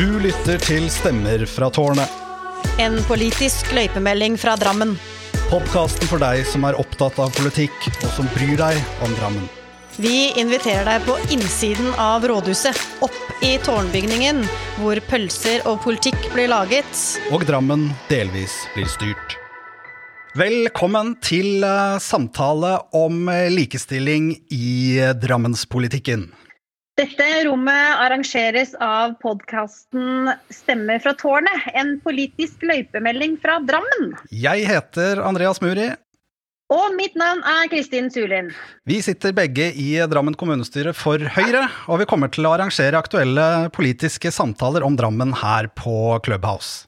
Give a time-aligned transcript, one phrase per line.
[0.00, 2.08] Du lytter til Stemmer fra tårnet.
[2.80, 4.94] En politisk løypemelding fra Drammen.
[5.50, 9.44] Podkasten for deg som er opptatt av politikk, og som bryr deg om Drammen.
[10.00, 14.40] Vi inviterer deg på innsiden av rådhuset, opp i tårnbygningen,
[14.80, 17.04] hvor pølser og politikk blir laget.
[17.28, 19.36] Og Drammen delvis blir styrt.
[20.32, 26.30] Velkommen til eh, samtale om eh, likestilling i eh, Drammenspolitikken.
[27.00, 34.10] Dette rommet arrangeres av podkasten Stemmer fra tårnet, en politisk løypemelding fra Drammen.
[34.28, 35.86] Jeg heter Andreas Muri.
[36.68, 38.50] Og mitt navn er Kristin Sulin.
[38.84, 43.70] Vi sitter begge i Drammen kommunestyre for Høyre, og vi kommer til å arrangere aktuelle
[43.72, 46.84] politiske samtaler om Drammen her på Clubhouse.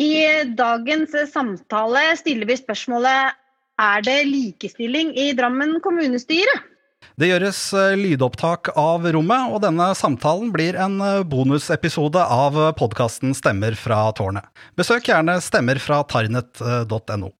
[0.00, 3.36] I dagens samtale stiller vi spørsmålet
[3.84, 6.56] er det likestilling i Drammen kommunestyre?
[7.20, 13.34] Det gjøres eh, lydopptak av rommet, og denne samtalen blir en eh, bonusepisode av podkasten
[13.36, 14.46] Stemmer fra tårnet.
[14.80, 17.30] Besøk gjerne stemmerfratarnet.no.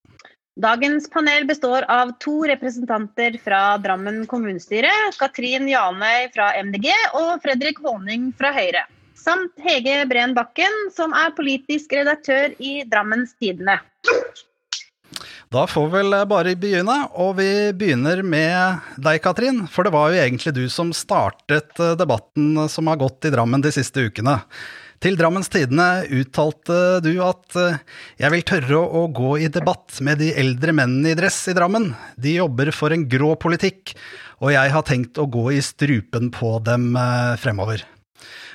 [0.60, 4.90] Dagens panel består av to representanter fra Drammen kommunestyre.
[5.16, 8.84] Katrin Janøy fra MDG og Fredrik Håning fra Høyre.
[9.16, 13.78] Samt Hege Breen Bakken, som er politisk redaktør i Drammens Tidende.
[15.50, 19.64] Da får vi vel bare begynne, og vi begynner med deg, Katrin.
[19.66, 23.64] For det var jo egentlig du som startet eh, debatten som har gått i Drammen
[23.64, 24.36] de siste ukene.
[25.02, 27.82] Til Drammens Tidende uttalte du at eh,
[28.22, 31.96] jeg vil tørre å gå i debatt med de eldre mennene i dress i Drammen.
[32.14, 33.96] De jobber for en grå politikk,
[34.38, 37.82] og jeg har tenkt å gå i strupen på dem eh, fremover.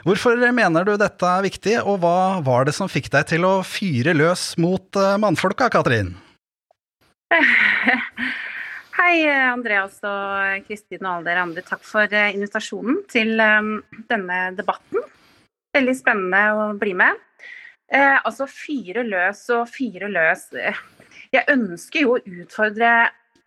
[0.07, 3.57] Hvorfor mener du dette er viktig, og hva var det som fikk deg til å
[3.67, 6.21] fyre løs mot mannfolka, Katrin?
[8.95, 11.63] Hei, Andreas og Kristin og alle dere andre.
[11.65, 13.77] Takk for eh, invitasjonen til um,
[14.09, 15.03] denne debatten.
[15.75, 17.19] Veldig spennende å bli med.
[17.91, 20.47] Eh, altså fyre løs og fyre løs.
[21.33, 22.93] Jeg ønsker jo å utfordre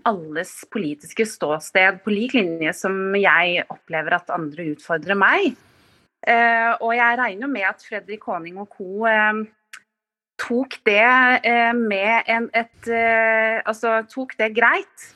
[0.09, 5.55] alles politiske ståsted på lik linje som jeg opplever at andre utfordrer meg.
[6.27, 9.07] Eh, og jeg regner med at Fredrik Håning og co.
[9.09, 9.47] Eh,
[10.39, 11.05] tok det
[11.45, 15.09] eh, med en, et eh, Altså tok det greit.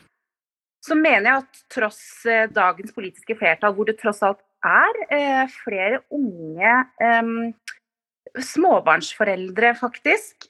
[0.82, 6.04] Så mener jeg at tross eh, dagens politiske flertall, hvor det tross alt er flere
[6.14, 6.74] unge
[8.38, 10.46] småbarnsforeldre, faktisk,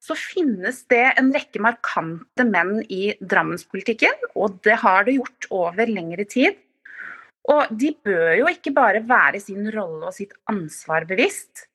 [0.00, 4.16] så finnes det en rekke markante menn i Drammenspolitikken.
[4.32, 6.56] Og det har det gjort over lengre tid.
[7.52, 11.66] Og de bør jo ikke bare være sin rolle og sitt ansvar bevisst,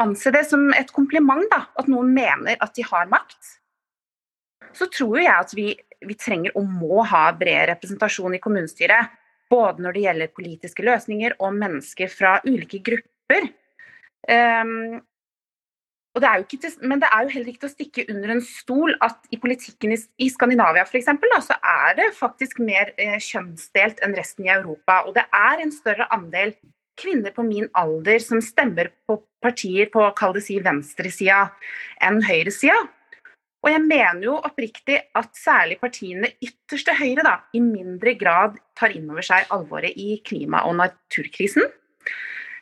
[0.00, 3.56] anse det som et kompliment da, at noen mener at de har makt,
[4.76, 5.70] så tror jeg at vi,
[6.04, 9.12] vi trenger og må ha bred representasjon i kommunestyret.
[9.50, 13.46] Både når det gjelder politiske løsninger og mennesker fra ulike grupper.
[14.26, 14.98] Um,
[16.16, 19.28] det til, men det er jo heller ikke til å stikke under en stol at
[19.30, 21.10] i politikken i, i Skandinavia f.eks.
[21.44, 25.02] så er det faktisk mer eh, kjønnsdelt enn resten i Europa.
[25.06, 26.54] Og det er en større andel
[26.96, 31.46] kvinner på min alder som stemmer på partier på kall det si venstresida
[32.04, 32.78] enn høyresida.
[33.66, 38.60] Og jeg mener jo oppriktig at særlig partiene ytterst til høyre da, i mindre grad
[38.78, 41.66] tar inn over seg alvoret i klima- og naturkrisen.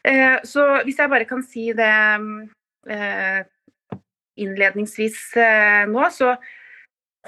[0.04, 1.92] Eh, så hvis jeg bare kan si det
[2.88, 3.40] eh,
[4.40, 6.34] innledningsvis eh, nå, så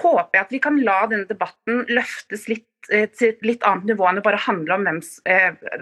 [0.01, 4.05] håper jeg at vi kan la denne debatten løftes litt til et litt annet nivå
[4.07, 4.99] enn å bare handle om hvem,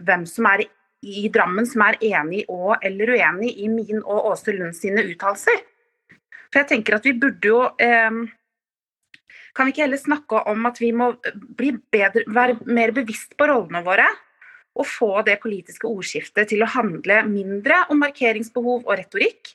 [0.07, 0.63] hvem som er
[1.05, 5.61] i Drammen som er enig og eller uenig i min og Åse Lund sine uttalelser.
[6.51, 8.25] For jeg tenker at vi burde jo eh,
[9.55, 11.13] Kan vi ikke heller snakke om at vi må
[11.59, 14.07] bedre, være mer bevisst på rollene våre?
[14.75, 19.53] Og få det politiske ordskiftet til å handle mindre om markeringsbehov og retorikk,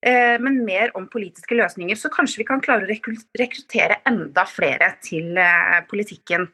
[0.00, 2.00] eh, men mer om politiske løsninger.
[2.00, 6.48] Så kanskje vi kan klare å rekruttere enda flere til eh, politikken.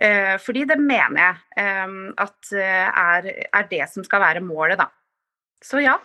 [0.00, 4.80] Eh, fordi det mener jeg ehm, at eh, er, er, det som skal være målet,
[4.80, 4.88] da.
[5.60, 5.98] Så ja.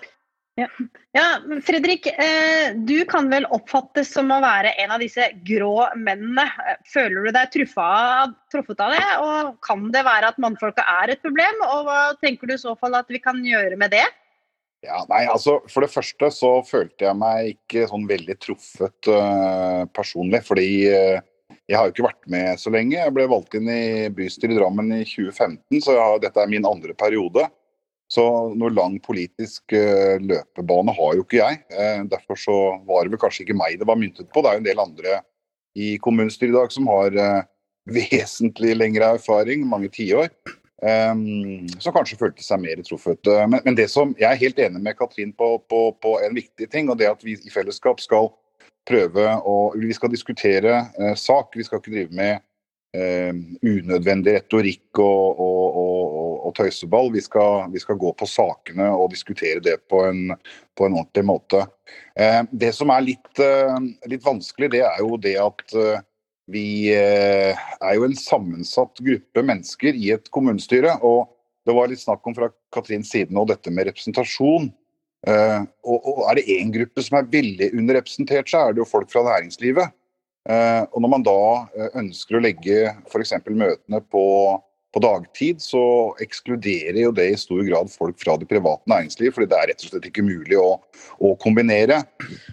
[0.60, 0.68] Ja.
[1.16, 1.24] ja.
[1.64, 6.44] Fredrik, eh, du kan vel oppfattes som å være en av disse grå mennene.
[6.92, 11.64] Føler du deg truffet av det, og kan det være at mannfolka er et problem?
[11.70, 14.06] Og hva tenker du i så fall at vi kan gjøre med det?
[14.86, 19.88] Ja, nei, altså For det første så følte jeg meg ikke sånn veldig truffet uh,
[19.96, 20.44] personlig.
[20.46, 21.24] Fordi uh,
[21.66, 22.98] jeg har jo ikke vært med så lenge.
[23.00, 26.68] Jeg ble valgt inn i bystyret i Drammen i 2015, så har, dette er min
[26.68, 27.48] andre periode.
[28.12, 28.24] Så
[28.54, 31.64] noe lang politisk uh, løpebane har jo ikke jeg.
[31.74, 34.44] Uh, derfor så var det vel kanskje ikke meg det var myntet på.
[34.44, 35.18] Det er jo en del andre
[35.76, 37.42] i kommunestyret i dag som har uh,
[37.90, 40.30] vesentlig lengre erfaring, mange tiår.
[40.86, 43.26] Um, som kanskje følte seg mer truffet.
[43.50, 46.70] Men, men, det som, jeg er helt enig med Katrin på, på, på, en viktig
[46.70, 48.30] ting, og det at vi i fellesskap skal
[48.88, 52.40] prøve å Vi skal diskutere eh, sak, vi skal ikke drive med
[52.96, 53.34] eh,
[53.66, 57.12] unødvendig retorikk og, og, og, og tøyseball.
[57.14, 60.36] Vi skal, vi skal, gå på sakene og diskutere det på en,
[60.78, 61.66] på en ordentlig måte.
[62.16, 63.46] Eh, det som er litt,
[64.06, 65.80] litt, vanskelig, det er jo det at
[66.52, 71.00] vi eh, er jo en sammensatt gruppe mennesker i et kommunestyre.
[71.02, 71.32] og
[71.66, 74.70] Det var litt snakk om fra Katrins side nå dette med representasjon.
[75.26, 79.10] Eh, og, Er det én gruppe som er veldig underrepresentert, så er det jo folk
[79.12, 79.94] fra næringslivet.
[80.46, 81.40] Uh, og Når man da
[81.98, 83.32] ønsker å legge f.eks.
[83.50, 84.26] møtene på,
[84.94, 89.50] på, dagtid, så ekskluderer jo det i stor grad folk fra det private næringsliv, fordi
[89.50, 90.76] det er rett og slett ikke mulig å,
[91.18, 92.04] å kombinere.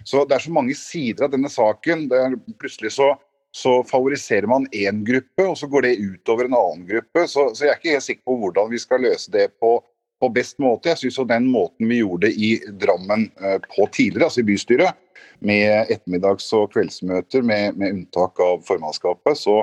[0.01, 2.07] Så Det er så mange sider av denne saken.
[2.09, 3.11] Det er plutselig så
[3.53, 7.27] så favoriserer man én gruppe, og så går det utover en annen gruppe.
[7.29, 9.75] Så, så, jeg er ikke helt sikker på hvordan vi skal løse det på,
[10.23, 10.93] på best måte.
[10.93, 14.99] Jeg syns den måten vi gjorde det i Drammen eh, på tidligere, altså i bystyret,
[15.43, 19.61] med ettermiddags- og kveldsmøter med, med, unntak av formannskapet, så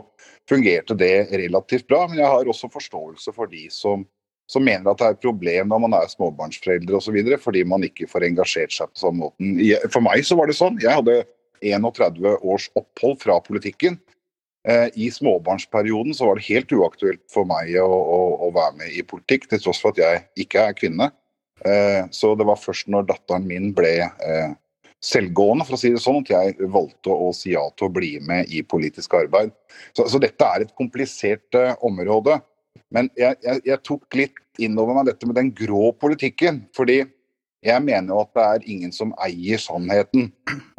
[0.50, 2.04] fungerte det relativt bra.
[2.08, 4.04] Men jeg har også forståelse for de som,
[4.50, 8.10] som mener at det er et problem når man er småbarnsforeldre osv., fordi man ikke
[8.10, 9.56] får engasjert seg på samme måten.
[9.88, 10.80] For meg så var det sånn.
[10.84, 11.22] Jeg hadde
[11.64, 13.96] 31 års opphold fra politikken.
[14.68, 18.92] Eh, I småbarnsperioden så var det helt uaktuelt for meg å, å, å, være med
[18.92, 21.08] i politikk, til tross for at jeg ikke er kvinne.
[21.64, 24.52] Eh, så det var først når datteren min ble eh,
[25.04, 28.18] selvgående, for å si det sånn, at jeg valgte å si ja til å bli
[28.24, 29.54] med i politisk arbeid.
[29.96, 32.36] Så, så dette er et komplisert område.
[32.92, 36.66] Men jeg, jeg, jeg tok litt innover meg dette med den grå politikken.
[36.76, 37.00] fordi
[37.60, 40.30] jeg mener jo at det er ingen som eier sannheten.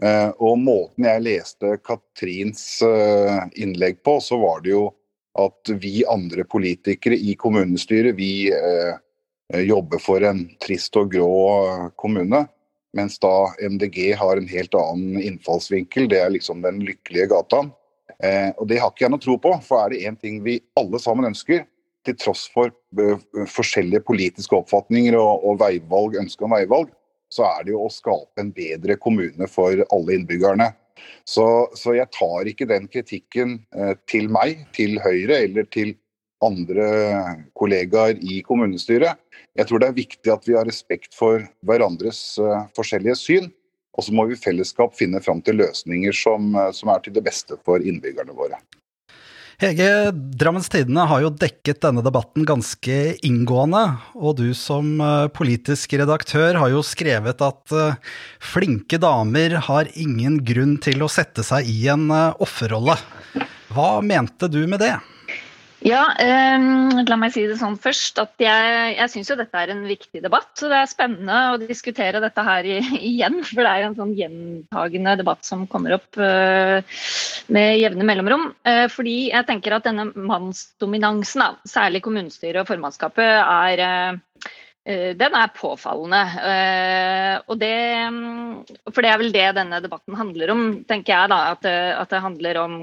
[0.01, 4.87] Eh, og måten jeg leste Katrins eh, innlegg på, så var det jo
[5.37, 8.97] at vi andre politikere i kommunestyret, vi eh,
[9.67, 11.35] jobber for en trist og grå
[12.01, 12.47] kommune.
[12.97, 16.09] Mens da MDG har en helt annen innfallsvinkel.
[16.11, 17.61] Det er liksom den lykkelige gata.
[18.59, 20.99] Og det har ikke jeg noe tro på, for er det én ting vi alle
[20.99, 21.63] sammen ønsker,
[22.07, 26.91] til tross for uh, forskjellige politiske oppfatninger og, og veivalg, ønske om veivalg,
[27.31, 30.71] så er det jo å skape en bedre kommune for alle innbyggerne.
[31.25, 31.45] Så,
[31.77, 35.95] så jeg tar ikke den kritikken uh, til meg, til Høyre eller til
[36.41, 36.87] andre
[37.57, 39.19] kollegaer i kommunestyret.
[39.57, 43.49] Jeg tror det er viktig at vi har respekt for hverandres uh, forskjellige syn.
[43.91, 47.25] Og så må vi i fellesskap finne fram til løsninger som, som er til det
[47.25, 48.55] beste for innbyggerne våre.
[49.61, 53.83] Hege, Drammens Tidende har jo dekket denne debatten ganske inngående,
[54.17, 60.39] og du som eh, politisk redaktør har jo skrevet at eh, flinke damer har ingen
[60.41, 62.97] grunn til å sette seg i en eh, offerrolle.
[63.69, 64.95] Hva mente du med det?
[65.81, 69.71] Ja, um, la meg si det sånn først at jeg, jeg syns jo dette er
[69.73, 70.51] en viktig debatt.
[70.59, 72.77] Så det er spennende å diskutere dette her i,
[73.11, 76.81] igjen, for det er en sånn gjentagende debatt som kommer opp uh,
[77.53, 78.51] med jevne mellomrom.
[78.67, 84.17] Uh, fordi jeg tenker at denne mannsdominansen, da, særlig kommunestyret og formannskapet, er Eh,
[84.83, 86.19] den er påfallende.
[86.41, 87.75] Eh, og det,
[88.09, 91.29] mm, for det er vel det denne debatten handler om, tenker jeg.
[91.29, 92.75] da, At det, at det handler om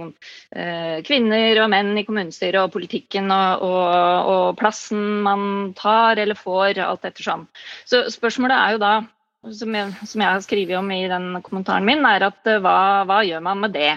[0.54, 6.38] eh, kvinner og menn i kommunestyret og politikken og, og, og, plassen man tar eller
[6.38, 7.48] får, alt ettersom.
[7.84, 8.94] Så spørsmålet er jo da,
[9.58, 12.78] som jeg, som jeg har skrevet om i den kommentaren min, er at hva,
[13.10, 13.96] hva gjør man med det?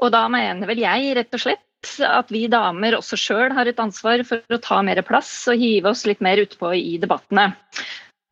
[0.00, 1.67] Og da mener vel jeg rett og slett
[2.04, 5.92] at vi damer også sjøl har et ansvar for å ta mer plass og hive
[5.92, 7.52] oss litt mer utpå i debattene.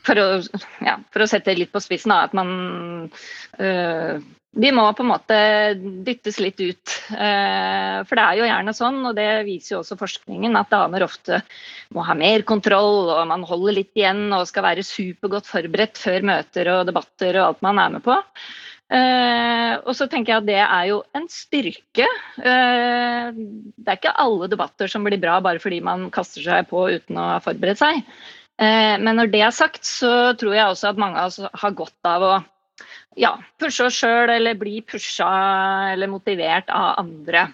[0.06, 0.26] For å,
[0.86, 2.50] ja, for å sette litt på spissen, da, at man
[3.58, 4.20] øh,
[4.56, 5.38] Vi må på en måte
[6.06, 6.92] dyttes litt ut.
[7.10, 11.04] Uh, for det er jo gjerne sånn, og det viser jo også forskningen, at damer
[11.04, 11.42] ofte
[11.92, 16.24] må ha mer kontroll, og man holder litt igjen og skal være supergodt forberedt før
[16.30, 18.16] møter og debatter og alt man er med på.
[18.86, 22.06] Uh, og så tenker jeg at det er jo en styrke.
[22.38, 26.84] Uh, det er ikke alle debatter som blir bra bare fordi man kaster seg på
[26.94, 28.04] uten å ha forberedt seg.
[28.62, 31.76] Uh, men når det er sagt, så tror jeg også at mange av oss har
[31.76, 32.34] godt av å
[33.18, 35.30] ja, pushe oss sjøl eller bli pusha
[35.94, 37.48] eller motivert av andre.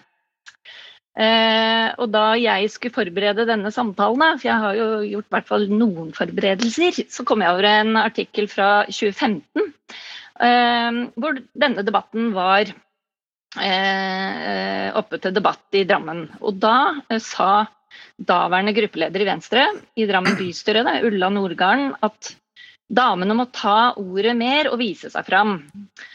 [2.03, 5.67] og da jeg skulle forberede denne samtalen, for jeg har jo gjort i hvert fall
[5.69, 9.71] noen forberedelser, så kom jeg over en artikkel fra 2015 Ehm,
[10.43, 12.67] hvor denne debatten var
[13.61, 16.25] eh, oppe til debatt i Drammen.
[16.41, 16.77] Og da
[17.09, 17.65] eh, sa
[18.17, 22.33] daværende gruppeleder i Venstre i Drammen bystyre, Ulla Nordgarden, at
[22.93, 25.57] damene må ta ordet mer og vise seg fram.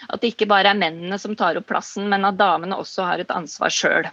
[0.09, 3.23] At det ikke bare er mennene som tar opp plassen, men at damene også har
[3.23, 4.11] et ansvar sjøl.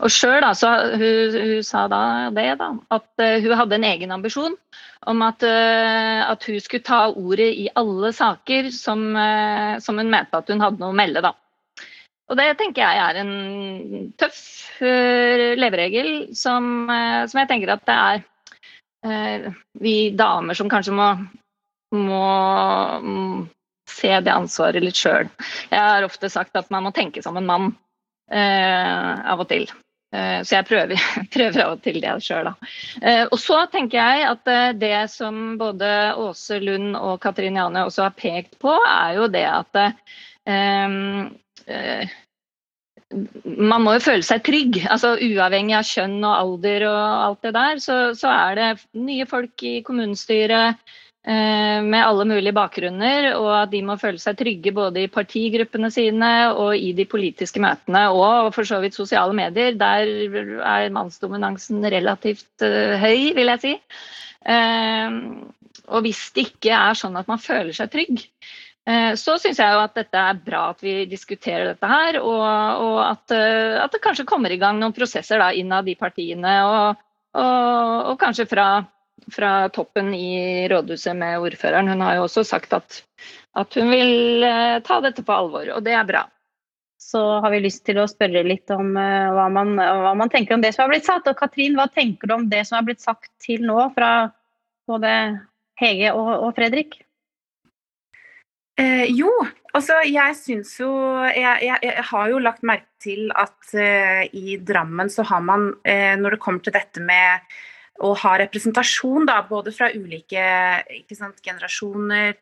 [0.00, 2.02] Og sjøl så hun, hun, sa da
[2.34, 4.54] det, da, at uh, hun hadde en egen ambisjon
[5.10, 10.12] om at, uh, at, hun skulle ta ordet i alle saker som, uh, som, hun
[10.12, 11.24] mente at hun hadde noe å melde.
[11.24, 11.34] da.
[12.30, 14.40] Og det tenker jeg er en tøff
[14.82, 18.24] leveregel som, som, jeg tenker at det er
[19.78, 21.06] vi damer som kanskje må,
[21.94, 22.24] må
[23.86, 25.28] se det ansvaret litt sjøl.
[25.70, 27.85] Jeg har ofte sagt at man må tenke som en mann eh,
[28.26, 29.68] av og til.
[30.14, 32.68] Eh, så jeg prøver, prøver, av og til det sjøl, da.
[33.02, 35.88] Eh, og så tenker jeg at eh, det som både
[36.22, 39.90] Åse Lund og Katrin Jane også har pekt på, er jo det at eh,
[41.66, 42.14] eh,
[43.46, 44.80] man må jo føle seg trygg.
[44.90, 49.26] altså Uavhengig av kjønn og alder og alt det der, så, så er det nye
[49.30, 54.70] folk i kommunestyret Eh, med alle mulige bakgrunner, og at de må føle seg trygge
[54.74, 59.74] både i partigruppene sine og i de politiske møtene, og for så vidt sosiale medier.
[59.74, 60.06] Der
[60.62, 63.74] er mannsdominansen relativt uh, høy, vil jeg si.
[64.46, 65.50] Uh,
[65.90, 68.22] og hvis det ikke er sånn at man føler seg trygg,
[69.18, 72.42] så syns jeg jo at dette er bra at vi diskuterer dette her, og,
[72.86, 77.00] og at, at, det kanskje kommer i gang noen prosesser da, innad i partiene, og,
[77.34, 78.68] og, og kanskje fra
[79.32, 81.88] fra toppen i rådhuset med ordføreren.
[81.88, 83.02] Hun har jo også sagt at,
[83.58, 86.26] at hun vil eh, ta dette på alvor, og det er bra.
[87.00, 90.56] Så har vi lyst til å spørre litt om uh, hva, man, hva, man, tenker
[90.56, 91.28] om det som har blitt sagt.
[91.30, 94.30] Og Katrin, hva tenker du om det som har blitt sagt til nå fra
[94.90, 95.12] både
[95.78, 96.96] Hege og, og Fredrik?
[98.76, 99.30] Eh, jo,
[99.72, 100.90] altså jeg syns jo
[101.30, 105.70] jeg, jeg, jeg, har jo lagt merke til at eh, i Drammen så har man,
[105.88, 107.56] eh, når det kommer til dette med
[108.04, 110.42] å ha representasjon da, både fra ulike
[111.16, 112.34] sant, generasjoner,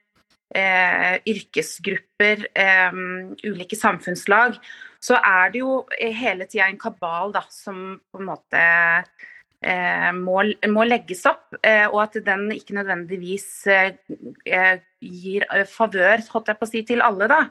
[0.55, 2.99] eh, yrkesgrupper, eh,
[3.45, 4.59] ulike samfunnslag,
[5.05, 8.63] så er det jo hele tida en kabal da, som på en måte
[9.65, 10.43] eh, må,
[10.73, 13.97] må, legges opp, eh, og at den ikke nødvendigvis eh,
[14.47, 16.25] eh, gir favør
[16.69, 17.29] si, til alle.
[17.29, 17.43] da.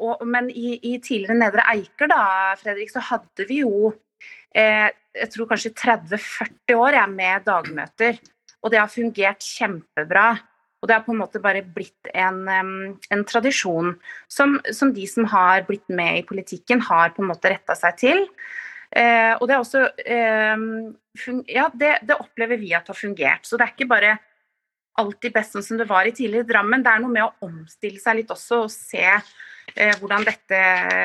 [0.00, 2.22] Og, men i, i tidligere Nedre Eiker da,
[2.56, 4.07] Fredrik, så hadde vi jo eh,
[4.54, 8.20] jeg tror kanskje 30-40 år jeg, med dagmøter.
[8.62, 10.28] Og det har fungert kjempebra.
[10.78, 12.44] Og det har på en måte bare blitt en,
[12.94, 13.96] en tradisjon
[14.30, 17.98] som, som, de som har blitt med i politikken, har på en måte retta seg
[17.98, 18.22] til.
[18.94, 20.62] Eh, og det er også eh,
[21.50, 23.44] Ja, det, det, opplever vi at har fungert.
[23.46, 24.16] Så det er ikke bare
[24.98, 26.82] alltid best sånn som det var i tidligere Drammen.
[26.86, 29.24] Det er noe med å omstille seg litt også og se Eh,
[30.00, 30.60] hvordan dette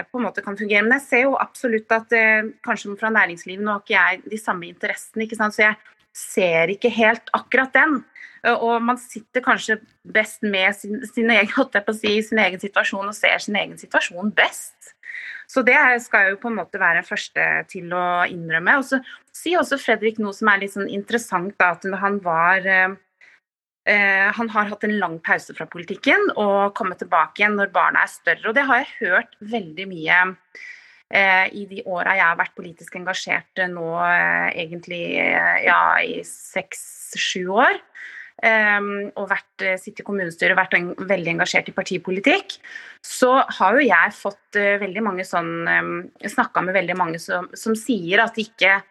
[0.09, 0.83] på en måte kan fungere.
[0.85, 4.39] Men jeg ser jo absolutt at eh, kanskje fra næringslivet nå har ikke jeg de
[4.41, 5.55] samme interessene, ikke sant?
[5.55, 5.77] så jeg
[6.13, 8.01] ser ikke helt akkurat den.
[8.45, 13.17] Eh, og man sitter kanskje best med sin, sin, egen, si, sin egen situasjon og
[13.17, 14.93] ser sin egen situasjon best.
[15.47, 18.79] Så det skal jeg jo på en måte være første til å innrømme.
[18.79, 19.01] Og så
[19.35, 22.65] sier også Fredrik noe som er litt sånn interessant, da, at han var
[23.85, 28.05] Eh, han har hatt en lang pause fra politikken og kommet tilbake igjen når barna
[28.05, 28.45] er større.
[28.49, 30.19] Og det har jeg hørt veldig mye
[31.11, 33.89] eh, i de åra jeg har vært politisk engasjert eh, nå
[34.53, 35.03] egentlig
[35.67, 37.81] ja, i seks-sju år.
[38.43, 42.55] og vært, sittet i kommunestyret og vært en, veldig engasjert i partipolitikk,
[42.99, 48.19] så har jo jeg fått veldig mange sånn Snakka med veldig mange som, som sier
[48.25, 48.81] at de ikke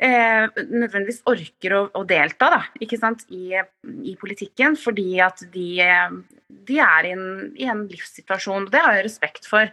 [0.00, 5.68] eh, nødvendigvis orker å, å delta da, i, i, politikken, fordi at de,
[6.68, 7.26] de er i en,
[7.60, 8.70] i en, livssituasjon.
[8.72, 9.70] Det har jeg respekt for,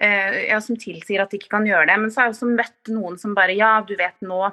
[0.00, 1.98] eh, jeg som tilsier at de ikke kan gjøre det.
[2.00, 4.46] Men så har jeg også møtt noen som bare Ja, du vet, nå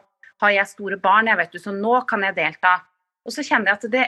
[0.44, 2.78] har jeg store barn, jeg vet du, så nå kan jeg delta.
[3.26, 4.08] Og så kjenner jeg at det,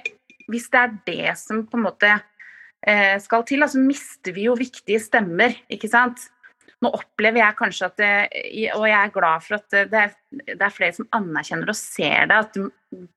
[0.51, 4.47] hvis det er det som på en måte eh, skal til, så altså mister vi
[4.49, 6.27] jo viktige stemmer, ikke sant.
[6.84, 8.01] Nå opplever jeg kanskje at
[8.77, 10.12] Og jeg er glad for at det er,
[10.51, 12.60] det er, flere som anerkjenner og ser det, at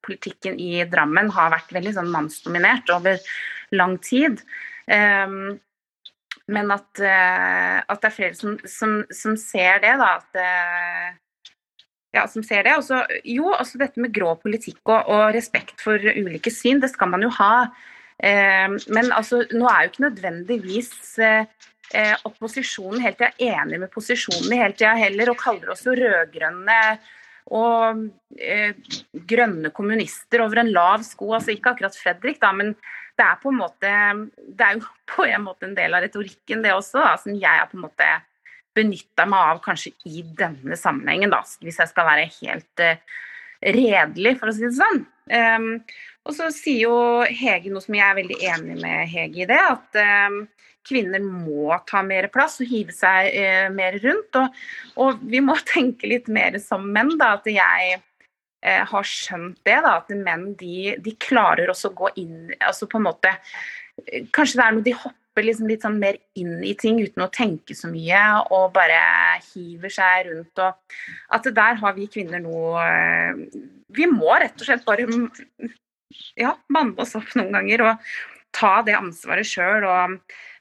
[0.06, 3.20] politikken i Drammen har vært veldig sånn mannsdominert over
[3.76, 4.40] lang tid.
[4.90, 5.58] Um,
[6.50, 10.10] men at, uh, at, det er flere som, som, som ser det, da.
[10.18, 11.46] At, uh,
[12.16, 12.74] ja, som ser det.
[12.80, 17.12] Også, jo, også dette med grå politikk og, og, respekt for ulike syn, det skal
[17.12, 17.68] man jo ha.
[18.20, 23.92] Uh, men altså, nå er jo ikke nødvendigvis uh, eh, opposisjonen jeg er enig med
[23.92, 26.80] posisjonen hele tida heller, og kaller oss jo rød-grønne
[27.50, 28.04] og
[28.38, 28.74] eh,
[29.26, 31.32] grønne kommunister over en lav sko.
[31.34, 32.74] Altså ikke akkurat Fredrik, da, men
[33.18, 33.94] det er på en måte
[34.38, 37.62] Det er jo på en måte en del av retorikken, det også, da, som jeg
[37.62, 38.10] har på en måte
[38.76, 43.02] benytta meg av kanskje i denne sammenhengen, da, hvis jeg skal være helt eh,
[43.60, 45.02] redelig, for å si det sånn.
[45.30, 45.66] Um,
[46.26, 46.94] og så sier jo
[47.26, 49.98] Hege noe som jeg er veldig enig med Hege i det, at
[50.30, 50.40] um,
[50.86, 54.38] kvinner må ta mer plass og hive seg eh, mer rundt.
[54.40, 54.62] Og,
[55.04, 57.34] og, vi må tenke litt mer som menn, da.
[57.38, 59.78] At jeg eh, har skjønt det.
[59.86, 63.36] da, At menn de, de klarer også å gå inn altså på en måte
[64.32, 67.26] Kanskje det er noe de hopper liksom litt sånn mer inn i ting uten å
[67.28, 68.96] tenke så mye, og bare
[69.50, 70.62] hiver seg rundt.
[70.64, 70.96] og
[71.36, 72.86] At der har vi kvinner noe
[73.92, 75.04] Vi må rett og slett bare
[76.40, 78.08] ja, manne oss opp noen ganger og
[78.56, 79.86] ta det ansvaret sjøl.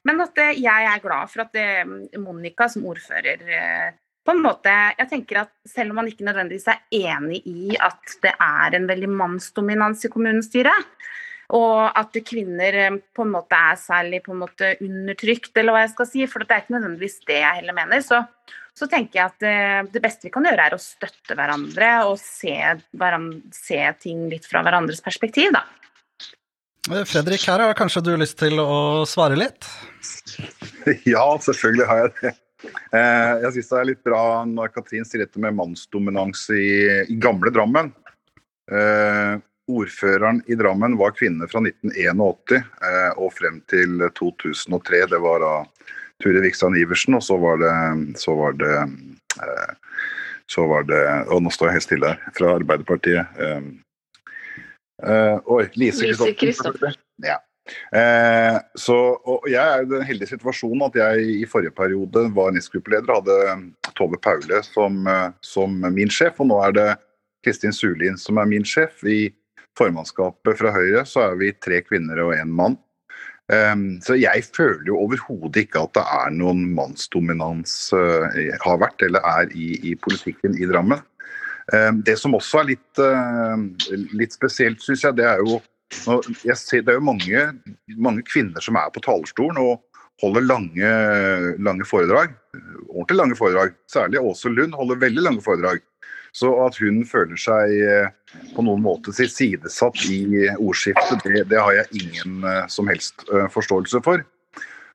[0.08, 1.88] Men at eh, jeg er glad for at eh,
[2.22, 3.88] Monica som ordfører eh,
[4.25, 8.20] på en måte, jeg tenker at Selv om man ikke nødvendigvis er enig i at
[8.24, 10.86] det er en veldig mannsdominans i kommunestyret,
[11.56, 15.94] og at kvinner på en måte er særlig på en måte undertrykt, eller hva jeg
[15.96, 18.22] skal si, for det er ikke nødvendigvis det jeg heller mener, så,
[18.77, 22.53] så tenker jeg at det beste vi kan gjøre, er å støtte hverandre og se,
[23.01, 25.65] hverandre, se ting litt fra hverandres perspektiv, da.
[26.89, 29.69] Eh, Fredrik, her har kanskje du lyst til å svare litt?
[31.05, 32.29] Ja, selvfølgelig har jeg det.
[32.96, 36.69] Eh, jeg syns det er litt bra når Katrin sier dette med mannsdominans i,
[37.12, 37.91] i gamle Drammen.
[38.72, 39.36] Eh,
[39.69, 42.24] ordføreren i Drammen var kvinne fra 1981
[43.22, 45.03] og frem til 2003.
[45.12, 45.53] Det var da
[46.24, 47.75] Ture Vikstrand Iversen, og så var det,
[48.24, 48.74] så var det
[50.50, 52.34] så var det Og nå står jeg helt stille her.
[52.39, 53.38] Fra Arbeiderpartiet.
[55.00, 56.98] Uh, oi, Lise Kristoffer.
[57.24, 57.38] Ja.
[57.94, 58.96] Uh, så,
[59.29, 63.22] og jeg er i den heldige situasjonen at jeg i forrige periode var NIS-gruppeleder og
[63.22, 66.89] hadde Tove Paule som, uh, som, min sjef, og nå er det
[67.46, 69.03] Kristin Sulin som er min sjef.
[69.06, 69.29] I
[69.79, 72.79] formannskapet fra Høyre så er vi tre kvinner og én mann.
[73.50, 79.25] Um, så jeg føler jo overhodet ikke at det er noen mannsdominans har vært eller
[79.25, 81.01] er i, i politikken i Drammen.
[81.73, 86.83] Eh, det som også er litt, eh, litt spesielt, syns jeg, det er jo ser,
[86.83, 87.39] Det er jo mange,
[87.97, 89.81] mange, kvinner som er på talerstolen og
[90.21, 90.89] holder lange,
[91.57, 92.35] lange foredrag.
[92.89, 93.73] Ordentlig lange foredrag.
[93.89, 95.81] Særlig Åse Lund holder veldig lange foredrag.
[96.31, 98.11] Så at hun føler seg eh,
[98.53, 104.21] på noen måte sidesatt i ordskiftet, det, det, har jeg ingen som helst forståelse for.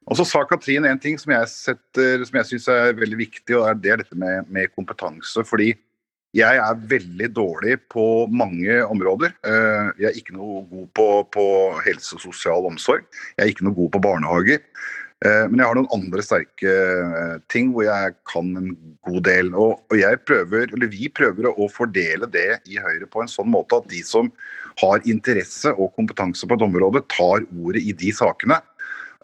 [0.06, 3.82] Og så sa Katrin en ting som jeg, setter, jeg syns er veldig viktig, og
[3.82, 5.42] det er dette med, med kompetanse.
[5.42, 5.72] fordi
[6.34, 9.36] jeg er veldig dårlig på mange områder.
[9.46, 11.46] Eh, jeg er ikke noe god på, på
[11.86, 13.06] helse og sosial omsorg.
[13.36, 14.64] Jeg er ikke noe god på barnehager.
[15.24, 18.74] Eh, men jeg har noen andre sterke eh, ting hvor jeg kan en
[19.06, 19.54] god del.
[19.54, 19.94] Og
[20.26, 24.32] prøver, vi prøver å fordele det i Høyre på en sånn måte at de som
[24.82, 28.58] har interesse og kompetanse på et område, tar ordet i de sakene.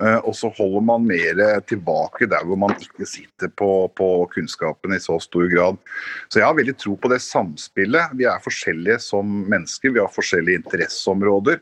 [0.00, 4.94] Eh, og så holder man mer tilbake der hvor man ikke sitter på, på, kunnskapen
[4.96, 5.80] i så stor grad.
[6.28, 8.14] Så jeg har veldig tro på det samspillet.
[8.16, 11.60] Vi er forskjellige som mennesker, vi har forskjellige interesseområder.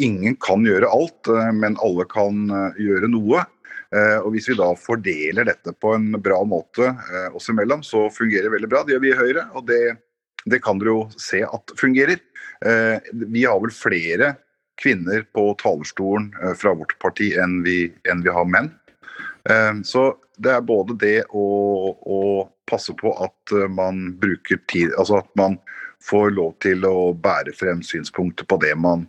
[0.00, 3.46] Ingen kan gjøre alt, eh, men alle kan eh, gjøre noe.
[3.90, 6.92] Og Hvis vi da fordeler dette på en bra måte
[7.34, 8.84] oss imellom, så fungerer det veldig bra.
[8.86, 9.80] Det gjør vi i Høyre, og det,
[10.46, 12.22] det kan dere jo se at fungerer.
[13.10, 14.28] Vi har vel flere
[14.82, 18.70] kvinner på talerstolen eh, fra vårt parti enn vi, enn vi har menn.
[19.50, 21.46] Eh, så det er både det å,
[21.92, 22.20] å,
[22.70, 25.58] passe på at eh, man bruker tid Altså at man
[26.04, 29.08] får lov til å bære frem synspunkter på det man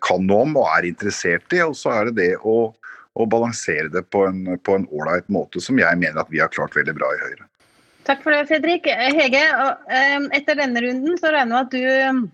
[0.00, 1.58] kan noe om og er interessert i.
[1.60, 2.70] Og så er det det å,
[3.12, 6.94] å balansere det på en ålreit måte, som jeg mener at vi har klart veldig
[6.96, 7.44] bra i Høyre.
[8.08, 8.88] Takk for det, Fredrik.
[8.88, 9.42] Hege,
[10.32, 12.32] etter denne runden så regner jeg med at du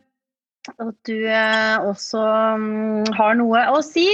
[0.64, 2.20] at du eh, også
[2.57, 4.07] um, har noe å si.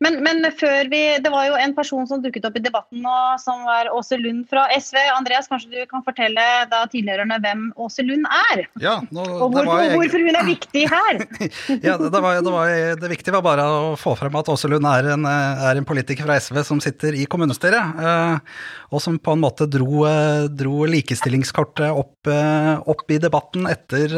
[0.00, 3.16] Men, men, før vi Det var jo en person som dukket opp i debatten nå,
[3.42, 4.96] som var Åse Lund fra SV.
[5.12, 8.62] Andreas, kanskje du kan fortelle da tilhørerne hvem Åse Lund er?
[8.80, 9.92] Ja, nå, og hvor, jeg...
[9.98, 11.20] hvorfor hun er viktig her?
[11.88, 14.88] ja, det, var, det, var, det, viktige var bare å få frem at Åse Lund
[14.88, 18.00] er en, er en politiker fra SV som sitter i kommunestyret.
[18.00, 18.56] Eh,
[18.90, 24.16] og som på en måte dro, eh, dro likestillingskortet opp, opp, i debatten etter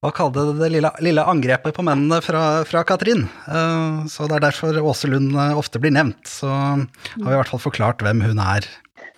[0.00, 3.26] hva kalte det, det lille, lille, angrepet på mennene fra, fra Katrin.
[3.44, 6.22] Uh, så det er derfor Åse Lund eh, ofte blir nevnt.
[6.24, 6.86] Så har
[7.18, 8.64] vi i hvert fall forklart hvem hun er.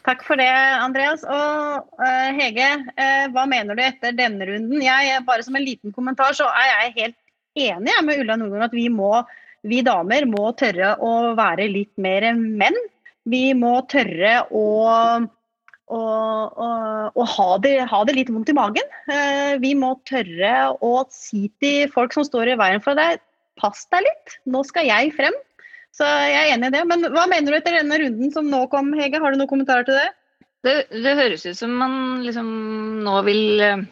[0.03, 0.51] Takk for det,
[0.83, 1.23] Andreas.
[1.23, 2.73] Og uh, Hege,
[3.31, 4.83] hva mener du etter denne runden?
[4.83, 7.19] Jeg, bare som en liten kommentar, så er jeg helt
[7.63, 9.13] enig med Ulla Nordgård at vi, må,
[9.63, 12.79] vi damer må tørre å være litt mer menn.
[13.31, 14.67] Vi må tørre å
[15.93, 18.97] og, og, og ha, det, ha, det, litt vondt i magen.
[19.13, 23.21] Eh, vi må tørre å si til folk som står i veien for deg,
[23.61, 25.37] pass deg litt, nå skal jeg frem.
[25.93, 26.83] Så jeg er enig i det.
[26.89, 29.21] Men hva mener du etter denne runden som nå kom, Hege?
[29.21, 30.09] Har du noen kommentarer til det?
[30.63, 32.49] Det, det høres ut som man liksom
[33.05, 33.83] nå vil eh,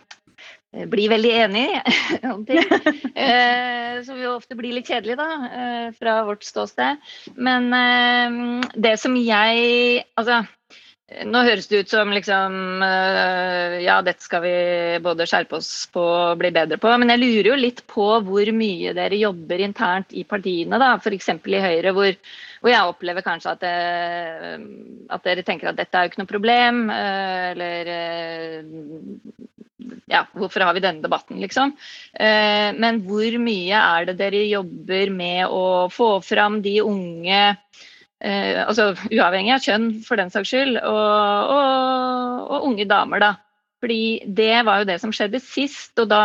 [0.89, 1.83] bli veldig enige
[2.33, 2.65] om ting.
[3.21, 7.03] Eh, som jo ofte blir litt kjedelig, da, eh, fra vårt ståsted.
[7.37, 10.41] Men eh, det som jeg Altså,
[11.11, 14.53] nå høres det ut som liksom eh, Ja, dette skal vi
[15.03, 16.91] både skjerpe oss på og bli bedre på.
[17.03, 20.93] Men jeg lurer jo litt på hvor mye dere jobber internt i partiene, da.
[21.01, 21.33] F.eks.
[21.35, 22.15] i Høyre, hvor,
[22.61, 23.75] hvor, jeg opplever kanskje at, det,
[25.11, 26.85] at, dere tenker at dette er jo ikke noe problem.
[26.95, 27.93] Eh, eller
[30.11, 31.73] ja, hvorfor har vi denne debatten, liksom.
[32.15, 37.41] Men hvor mye er det dere jobber med å få fram de unge
[38.21, 43.33] eh, altså uavhengig av kjønn, for den saks skyld, og, og, og, unge damer, da.
[43.81, 46.21] Fordi det var jo det som skjedde sist, og da,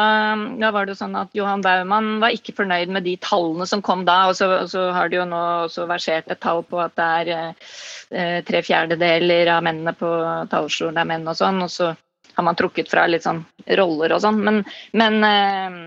[0.59, 3.83] da var det jo sånn at Johan Baumann var ikke fornøyd med de tallene som
[3.85, 6.81] kom da, og så, og så har det jo nå også versert et tall på
[6.83, 10.09] at det er eh, tre fjerdedeler av mennene på
[10.51, 11.93] talerstolen er menn og sånn, og så
[12.35, 13.45] har man trukket fra litt sånn
[13.79, 14.43] roller og sånn.
[14.43, 15.79] Men, men eh,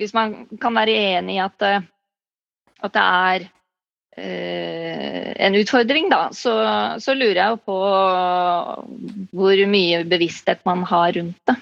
[0.00, 1.86] hvis man kan være enig i at, eh,
[2.82, 3.48] at det er
[4.16, 6.52] en utfordring, da, så,
[7.00, 7.76] så, lurer jeg på
[9.38, 11.56] hvor mye bevissthet man har rundt det.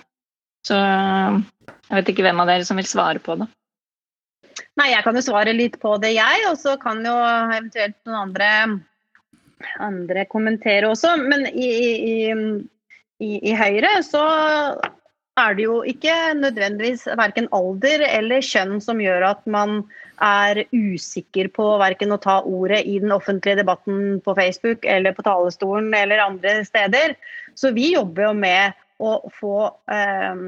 [0.66, 3.48] Så jeg vet ikke hvem av dere som vil svare på det.
[4.78, 6.44] Nei, jeg kan jo svare litt på det, jeg.
[6.50, 8.50] Og så kan jo eventuelt noen andre,
[9.82, 11.16] andre kommentere også.
[11.22, 11.70] Men i,
[12.12, 12.16] i,
[13.24, 14.24] i, i Høyre så
[15.38, 19.82] er det jo ikke nødvendigvis verken alder eller kjønn som gjør at man
[20.24, 25.24] er usikker på verken å ta ordet i den offentlige debatten på Facebook eller på
[25.26, 27.16] talerstolen eller andre steder.
[27.58, 30.40] Så vi jobber jo med å få eh,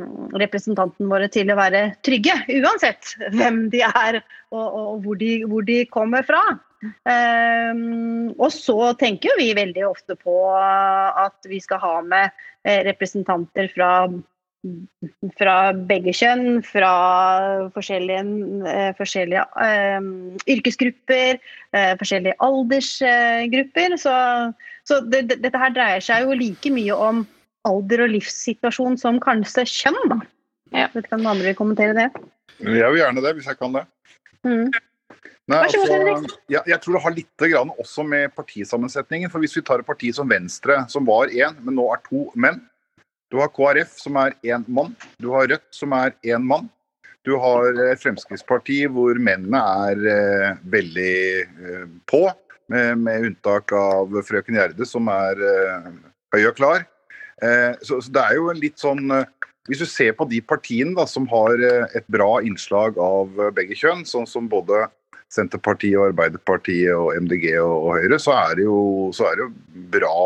[0.43, 4.19] representantene våre til å være trygge, uansett hvem de er
[4.51, 6.43] og, og hvor, de, hvor, de, kommer fra.
[6.83, 7.83] Eh,
[8.35, 12.31] og så tenker vi veldig ofte på at vi skal ha med
[12.67, 13.93] eh, representanter fra
[15.41, 15.55] fra
[15.89, 16.93] begge kjønn, fra
[17.75, 18.25] forskjellige,
[18.69, 20.09] eh, forskjellige eh,
[20.55, 21.41] yrkesgrupper,
[21.77, 23.97] eh, forskjellige aldersgrupper.
[24.01, 24.17] Så,
[24.89, 27.25] så det, det, dette her dreier seg jo like mye om
[27.69, 30.21] alder og livssituasjon som kanskje kjønn, da.
[30.77, 30.87] Ja.
[30.93, 32.11] Vet ikke om noen andre vil kommentere det?
[32.61, 33.87] Jeg vil gjerne det, hvis jeg kan det.
[34.47, 34.71] Mm.
[35.51, 37.45] Nei, altså, jeg, jeg, tror det har litt
[37.83, 39.31] også med partisammensetningen.
[39.33, 42.29] for Hvis vi tar et parti som Venstre, som var én, men nå er to
[42.39, 42.61] menn,
[43.31, 44.95] du har KrF, som er én mann.
[45.23, 46.69] Du har Rødt, som er én mann.
[47.27, 52.25] Du har eh, Fremskrittspartiet, hvor mennene er eh, veldig eh, på,
[52.73, 55.43] med, med, unntak av frøken Gjerde, som er
[56.35, 56.87] høy og klar.
[57.81, 59.07] Så, så, det er jo litt sånn
[59.65, 61.55] Hvis du ser på de partiene da, som har
[61.97, 64.83] et bra innslag av begge kjønn, sånn som både
[65.33, 68.77] Senterpartiet, og Arbeiderpartiet, og MDG og, og Høyre, så er jo,
[69.17, 70.21] så er det jo bra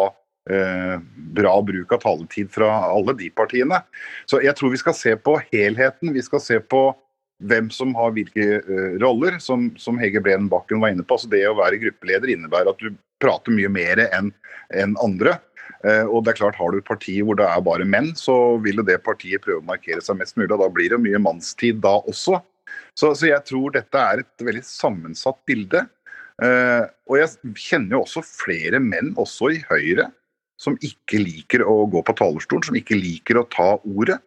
[0.44, 3.78] bra bruk av taletid fra alle de partiene.
[4.28, 6.12] Så jeg tror vi skal se på helheten.
[6.12, 6.82] Vi skal se på
[7.42, 11.16] hvem som har hvilke uh, roller, som, som Hege Breen Bakken var inne på.
[11.16, 14.30] Altså det å være gruppeleder innebærer at du prater mye mer enn
[14.74, 15.38] en andre.
[15.84, 18.56] Uh, og det er klart Har du et parti hvor det er bare menn, så
[18.64, 20.52] vil jo det partiet prøve å markere seg mest mulig.
[20.54, 22.40] og Da blir det mye mannstid da også.
[22.94, 25.82] Så, så jeg tror dette er et veldig sammensatt bilde.
[26.42, 30.08] Og jeg kjenner jo også flere menn, også i Høyre,
[30.60, 34.20] som ikke liker å gå på talerstolen, som ikke liker å ta ordet.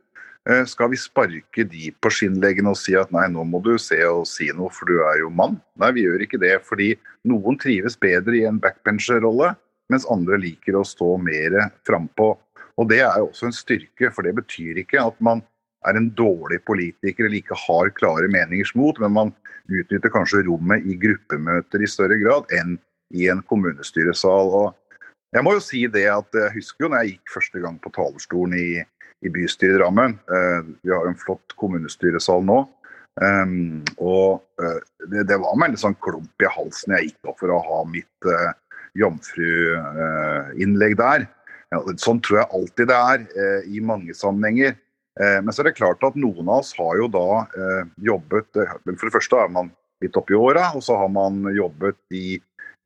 [0.47, 3.99] Eh, skal vi sparke de på skinnleggene og si at nei, nå må du se
[4.07, 5.57] og si noe, for du er jo mann?
[5.79, 6.93] Nei, vi gjør ikke det, fordi
[7.27, 9.53] noen trives bedre i en backbencher-rolle,
[9.91, 12.33] mens andre liker å stå mer frampå.
[12.77, 15.43] Og det er jo også en styrke, for det betyr ikke at man
[15.87, 19.35] er en dårlig politiker eller ikke har klare meningers mot, men man
[19.67, 22.77] utnytter kanskje rommet i gruppemøter i større grad enn
[23.15, 24.53] i en kommunestyresal.
[24.61, 24.75] og
[25.35, 27.91] jeg må jo si det at jeg husker jo når jeg gikk første gang på
[27.95, 28.69] talerstolen i,
[29.25, 30.15] i bystyret i Drammen.
[30.15, 32.63] Eh, vi har jo en flott kommunestyresal nå.
[33.17, 34.77] Um, og uh,
[35.09, 37.79] det, det, var med en sånn klump i halsen jeg gikk opp for å ha
[37.89, 38.51] mitt uh,
[38.97, 41.25] jomfruinnlegg uh, der.
[41.73, 44.77] Ja, sånn tror jeg alltid det er i mange sammenhenger.
[45.19, 47.43] men så er det klart at noen av oss har jo da
[47.99, 52.37] jobbet For det første er man litt oppi åra, og så har man jobbet i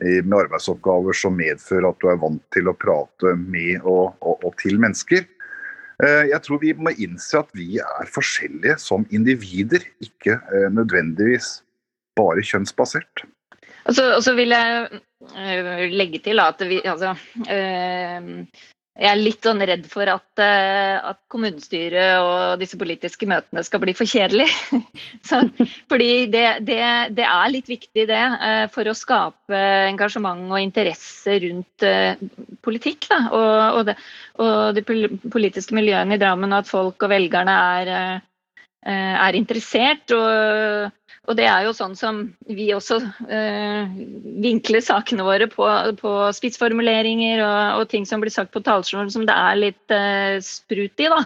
[0.02, 4.56] med arbeidsoppgaver som medfører at du er vant til å prate med og, og, og
[4.62, 5.28] til mennesker.
[6.02, 11.60] Eh, jeg tror vi må innse at vi er forskjellige som individer, ikke eh, nødvendigvis
[12.18, 13.26] bare kjønnsbasert.
[13.90, 15.02] Og så, vil jeg
[15.38, 17.14] eh, legge til at vi, altså,
[19.00, 23.80] jeg er litt sånn redd for at, uh, at kommunestyret og disse politiske møtene skal
[23.84, 24.82] bli for kjedelige.
[25.92, 26.82] fordi det, det,
[27.16, 32.20] det, er litt viktig, det, uh, for å skape engasjement og interesse rundt uh,
[32.68, 33.08] politikk.
[33.08, 33.96] Da, og, og, det,
[34.44, 34.84] og, de
[35.32, 37.94] politiske miljøene i Drammen, og at folk og velgerne er,
[38.82, 40.10] er interessert.
[40.16, 40.92] og
[41.30, 42.98] og det er jo sånn som vi også
[43.30, 43.92] eh,
[44.42, 45.68] vinkler sakene våre på,
[46.00, 50.40] på spissformuleringer og, og, ting som blir sagt på talerstolen som det er litt eh,
[50.42, 51.10] sprut i.
[51.14, 51.20] da.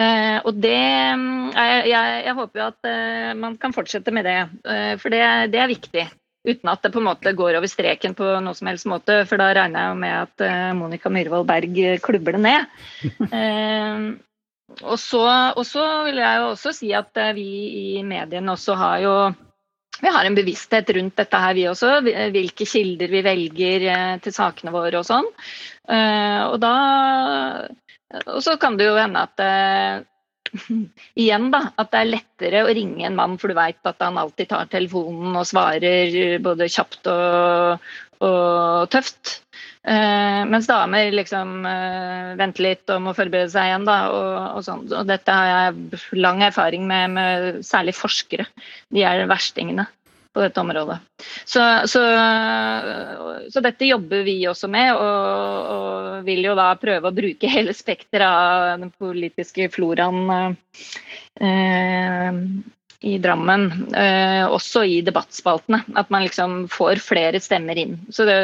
[0.00, 0.80] Eh, og det
[1.20, 5.12] mm, jeg, jeg, jeg, håper jo at eh, man kan fortsette med det, eh, for
[5.12, 5.22] det,
[5.52, 6.06] det, er viktig.
[6.48, 9.40] Uten at det på en måte går over streken på noe som helst måte, for
[9.40, 14.16] da regner jeg med at eh, Monica Myhrvold Berg klubber det ned.
[14.68, 15.24] Og så,
[15.56, 17.46] og så, vil jeg jo også si at eh, vi
[17.98, 19.14] i mediene også har jo
[19.98, 21.96] vi har en bevissthet rundt dette her, vi også.
[22.04, 25.26] Hvilke kilder vi velger eh, til sakene våre og sånn.
[25.90, 26.74] Eh, og da
[28.28, 29.42] Og så kan det jo hende at
[31.22, 34.20] igjen da, at det er lettere å ringe en mann, for du veit at han
[34.20, 37.90] alltid tar telefonen og svarer både kjapt og,
[38.24, 39.40] og tøft.
[39.86, 43.86] Uh, mens damer liksom uh, venter litt og må forberede seg igjen.
[43.86, 44.82] Da, og, og, sånn.
[44.90, 48.48] og dette har jeg lang erfaring med, med særlig forskere.
[48.94, 49.86] De er verstingene
[50.34, 50.98] på dette området.
[51.48, 52.02] Så, så,
[53.48, 57.72] så, dette jobber vi også med, og, og, vil jo da prøve å bruke hele
[57.74, 60.56] spekteret av den politiske floraen
[61.40, 62.42] eh,
[63.08, 63.68] i Drammen,
[64.50, 65.84] også i debattspaltene.
[65.96, 67.96] At man liksom får flere stemmer inn.
[68.12, 68.38] Så det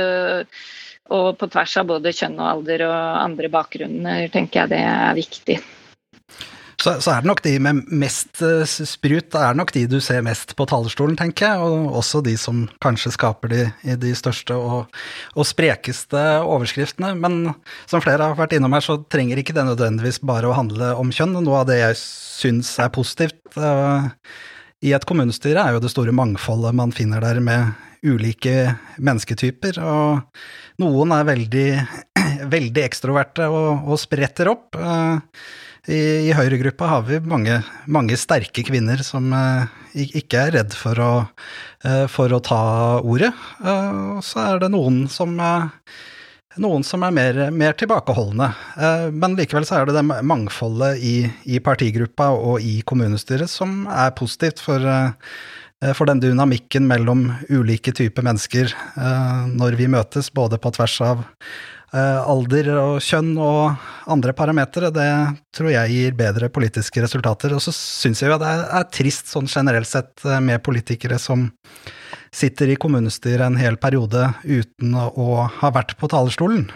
[1.12, 5.18] og på tvers av både kjønn og alder og andre bakgrunner, tenker jeg det er
[5.18, 5.58] viktig.
[6.80, 9.98] Så, så, er det nok de med mest uh, sprut, det er nok de du
[10.04, 11.62] ser mest på talerstolen, tenker jeg.
[11.62, 13.62] Og også de som kanskje skaper de,
[14.02, 14.90] de største og,
[15.36, 17.14] og, sprekeste overskriftene.
[17.20, 17.54] Men
[17.90, 21.14] som flere har vært innom her, så trenger ikke det nødvendigvis bare å handle om
[21.14, 21.38] kjønn.
[21.46, 24.10] Noe av det jeg syns er positivt uh,
[24.84, 27.72] i et kommunestyre, er jo det store mangfoldet man finner der med
[28.04, 29.80] ulike mennesketyper.
[29.82, 31.68] Og noen er veldig,
[32.56, 34.78] veldig ekstroverte og, og, spretter opp.
[34.78, 35.44] Eh,
[35.92, 41.00] I, i Høyre-gruppa har vi mange, mange, sterke kvinner som eh, ikke er redd for
[41.00, 41.12] å,
[41.84, 42.64] eh, for å ta
[43.02, 43.32] ordet.
[43.60, 45.36] Og så er det noen som
[46.54, 48.46] noen som er mer, mer tilbakeholdne.
[49.10, 51.16] Men likevel så er det det mangfoldet i,
[51.50, 54.86] i partigruppa og i kommunestyret som er positivt for
[55.92, 61.24] for den dynamikken mellom ulike typer mennesker eh, når vi møtes, både på tvers av
[61.92, 65.10] eh, alder og kjønn og andre parametere, det
[65.56, 67.52] tror jeg gir bedre politiske resultater.
[67.52, 71.50] Og så syns jeg jo det er trist sånn generelt sett med politikere som
[72.34, 76.66] sitter i kommunestyret en hel periode uten å ha vært på talerstolen.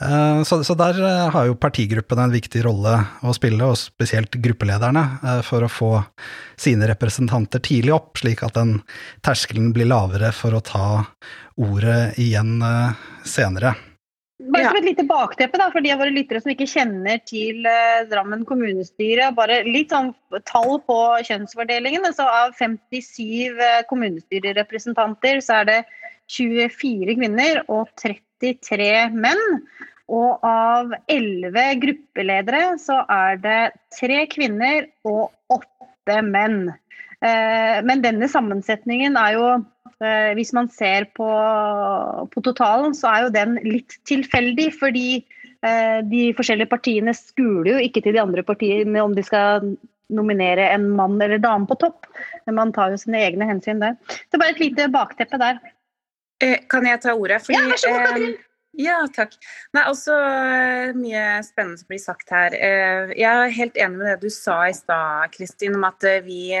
[0.00, 4.36] Eh, så, så, der eh, har jo partigruppen en viktig rolle å spille, og spesielt
[4.44, 5.90] gruppelederne, eh, for å få
[6.60, 8.80] sine representanter tidlig opp, slik at den
[9.24, 10.88] terskelen blir lavere for å ta
[11.56, 12.58] ordet igjen
[13.24, 13.72] senere.
[14.52, 17.64] Bare som et lite bakteppe da, for de av våre lyttere som ikke kjenner til
[18.10, 19.30] Drammen kommunestyre.
[19.32, 20.10] Bare litt sånn
[20.44, 22.04] tall på kjønnsfordelingen.
[22.12, 23.56] Så av 57
[23.88, 25.78] kommunestyrerepresentanter så er det
[26.36, 29.44] 24 kvinner og 30 33 menn.
[30.06, 33.60] Og av 11 gruppeledere så er det
[33.96, 36.68] tre kvinner og åtte menn.
[37.24, 39.48] Eh, men denne sammensetningen er jo,
[39.98, 41.26] eh, hvis man ser på,
[42.30, 44.68] på totalen, så er jo den litt tilfeldig.
[44.78, 49.74] Fordi eh, de forskjellige partiene skuler jo ikke til de andre partiene om de skal
[50.14, 52.06] nominere en mann eller dame på topp.
[52.46, 53.98] Men man tar jo sine egne hensyn der.
[54.30, 55.58] Så bare et lite bakteppe der.
[56.42, 57.40] Eh, kan jeg ta ordet?
[57.44, 58.32] Fordi, ja, vær så god, Katrin.
[58.34, 58.44] Eh,
[58.86, 59.36] ja, takk.
[59.76, 62.56] Nei, også eh, mye spennende som blir sagt her.
[63.16, 66.58] Jeg er helt enig med det du sa i stad, Kristin, om at vi,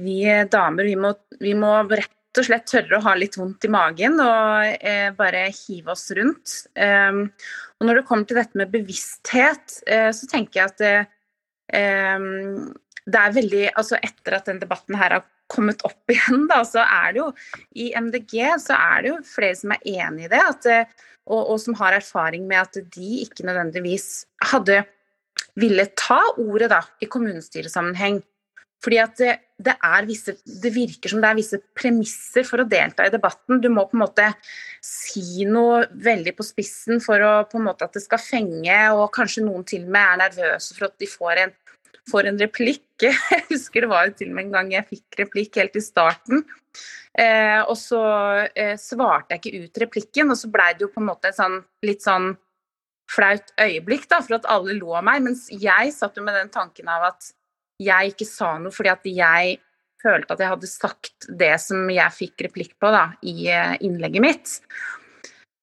[0.00, 0.18] vi
[0.52, 4.14] damer vi må, vi må, rett og slett tørre å ha litt vondt i magen
[4.24, 4.86] og
[5.18, 6.62] bare hive oss rundt.
[6.80, 7.26] Um,
[7.76, 9.74] og når det kommer til dette med bevissthet,
[10.16, 10.94] så tenker jeg at det,
[11.76, 12.70] um,
[13.04, 16.82] det er veldig Altså etter at den debatten her har kommet opp igjen, da, så
[16.84, 17.28] er det jo
[17.84, 20.42] i MDG så er det jo flere som er enig i det.
[20.54, 24.82] At, eh, og, og, som har erfaring med at de ikke nødvendigvis hadde
[25.58, 28.22] ville ta ordet da, i kommunestyresammenheng.
[28.82, 29.76] Fordi at det, det,
[30.08, 33.60] visse, det, virker som det er visse premisser for å delta i debatten.
[33.62, 34.26] Du må på en måte
[34.82, 39.12] si noe veldig på spissen for å, på en måte at det skal fenge, og
[39.14, 41.54] kanskje noen til og med er nervøse for at de får en
[42.10, 42.86] får en replikk.
[43.02, 46.44] Jeg husker det var til og med en gang jeg fikk replikk helt i starten.
[47.18, 48.02] Eh, og så
[48.54, 51.58] eh, svarte jeg ikke ut replikken, og så blei det jo på en måte sånn,
[51.84, 52.30] litt sånn
[53.12, 55.20] flaut øyeblikk da, for at alle lo av meg.
[55.26, 57.32] Mens jeg satt jo med den tanken av at
[57.82, 59.58] jeg ikke sa noe fordi at jeg
[60.02, 64.24] følte at jeg hadde sagt det som jeg fikk replikk på da, i eh, innlegget
[64.24, 64.56] mitt.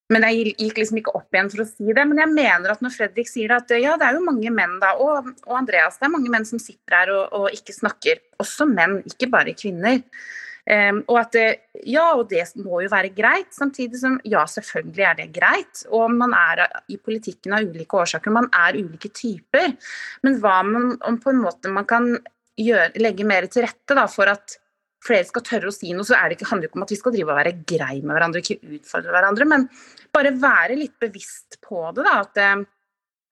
[0.09, 2.05] Men jeg gikk liksom ikke opp igjen for å si det.
[2.09, 4.95] Men jeg mener at når Fredrik sier at ja, det er jo mange menn da,
[4.97, 8.23] og, og Andreas, det er mange menn som sitter her og, og ikke snakker.
[8.41, 10.01] Også menn, ikke bare kvinner.
[10.69, 11.35] Um, og at
[11.87, 13.51] ja, og det må jo være greit.
[13.55, 15.83] Samtidig som ja, selvfølgelig er det greit.
[15.93, 18.33] Og man er i politikken av ulike årsaker.
[18.33, 19.73] Man er ulike typer.
[20.25, 22.11] Men hva man, om på en måte man kan
[22.59, 24.57] gjøre, legge mer til rette da, for at
[25.05, 26.99] flere skal tørre å si noe, så det ikke, handler det ikke om at vi
[26.99, 29.69] skal drive og være grei med hverandre, ikke utfordre hverandre, men
[30.15, 32.05] bare være litt bevisst på det.
[32.07, 32.41] da, at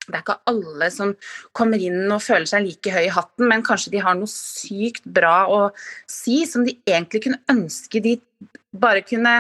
[0.08, 1.14] det, eh, er ikke alle som
[1.54, 5.06] kommer inn og føler seg like høy i hatten, men kanskje de har noe sykt
[5.06, 5.60] bra å
[6.10, 8.18] si som de egentlig kunne ønske de
[8.78, 9.34] bare kunne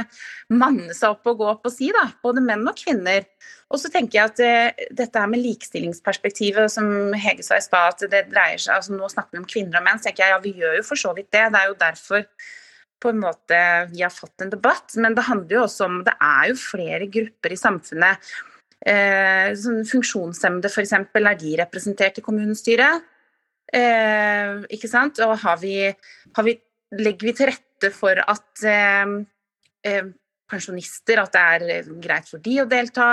[0.49, 2.07] manne seg opp og gå opp og si, da.
[2.23, 3.25] Både menn og kvinner.
[3.69, 7.97] Og så tenker jeg at uh, dette her med likestillingsperspektivet, som Hege sa i stad,
[7.97, 10.35] at det dreier seg altså Nå snakker vi om kvinner og menn, så tenker jeg
[10.35, 11.43] ja, vi gjør jo for så vidt det.
[11.53, 12.25] Det er jo derfor
[12.97, 13.57] på en måte
[13.91, 14.95] vi har fått en debatt.
[14.97, 18.31] Men det handler jo også om Det er jo flere grupper i samfunnet.
[18.77, 20.93] Uh, sånn funksjonshemmede f.eks.
[20.93, 23.07] er de representert i kommunestyret?
[23.73, 25.17] Eh, ikke sant?
[25.25, 25.73] Og har vi,
[26.37, 26.53] har vi,
[26.95, 28.67] legger vi til rette for at
[30.49, 33.09] pensjonister, at det er eh, greit for de å delta.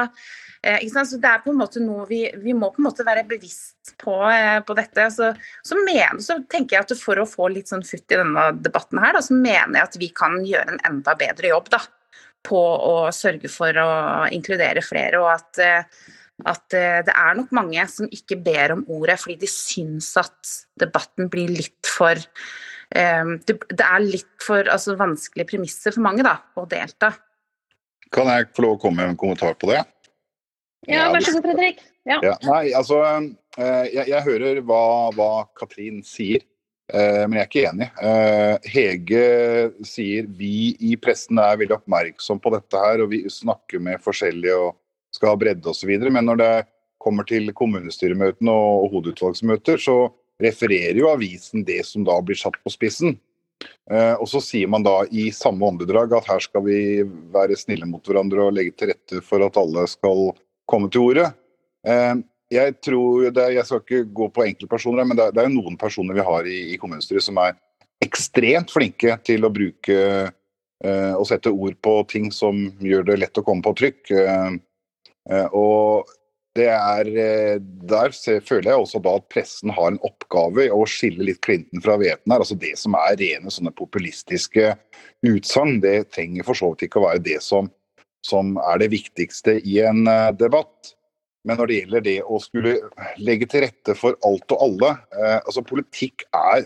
[0.62, 3.26] Eh, så det er på en måte noe vi, vi må på en måte være
[3.28, 5.08] bevisst på, eh, på dette.
[5.14, 5.32] Så,
[5.66, 9.02] så, mener, så, tenker jeg at for å få litt sånn futt i denne debatten
[9.02, 11.82] her, da, så mener jeg at vi kan gjøre en enda bedre jobb da,
[12.44, 13.88] på å sørge for å
[14.34, 15.22] inkludere flere.
[15.22, 15.96] og at,
[16.52, 21.30] at det er nok mange som ikke ber om ordet fordi de syns at debatten
[21.32, 22.20] blir litt for
[22.94, 27.14] det, er litt for altså, vanskelige premisser for mange da, å delta.
[28.14, 29.80] Kan jeg få lov å komme med en kommentar på det?
[30.90, 31.82] Ja, vær så god, Fredrik.
[32.04, 32.18] Ja.
[32.20, 33.00] Ja, nei, altså,
[33.56, 34.82] eh, jeg, jeg hører hva,
[35.16, 36.53] hva, Katrin sier, eh,
[36.92, 37.86] men jeg er ikke enig.
[38.04, 39.26] Eh, Hege
[39.88, 44.58] sier vi i pressen er veldig oppmerksom på dette her, og vi snakker med forskjellige
[44.66, 44.74] og
[45.14, 45.94] skal ha bredde osv.
[46.10, 46.52] Men når det
[47.02, 49.96] kommer til kommunestyremøtene og hovedutvalgsmøter, så
[50.42, 53.16] refererer jo avisen det som da blir satt på spissen.
[53.88, 57.86] Uh, og så sier man da i samme åndedrag at her skal vi være snille
[57.88, 60.32] mot hverandre og legge til rette for at alle skal
[60.68, 61.28] komme til orde.
[62.52, 66.16] Jeg tror det, jeg skal ikke gå på enkeltpersoner, men det, det er noen personer
[66.16, 67.56] vi har i, i kommunestyret som er
[68.04, 69.96] ekstremt flinke til å bruke
[70.28, 74.12] eh, og sette ord på ting som gjør det lett å komme på trykk.
[75.56, 76.12] og
[76.54, 80.86] det er, eh, Der føler jeg også da at pressen har en oppgave i å
[80.86, 82.38] skille litt klinten fra hveten her.
[82.38, 84.76] altså Det som er rene sånne populistiske
[85.26, 87.70] utsagn, det trenger for så vidt ikke å være det som,
[88.24, 90.94] som er det viktigste i en uh, debatt.
[91.44, 92.76] Men når det gjelder det å skulle
[93.20, 96.64] legge til rette for alt og alle eh, altså Politikk er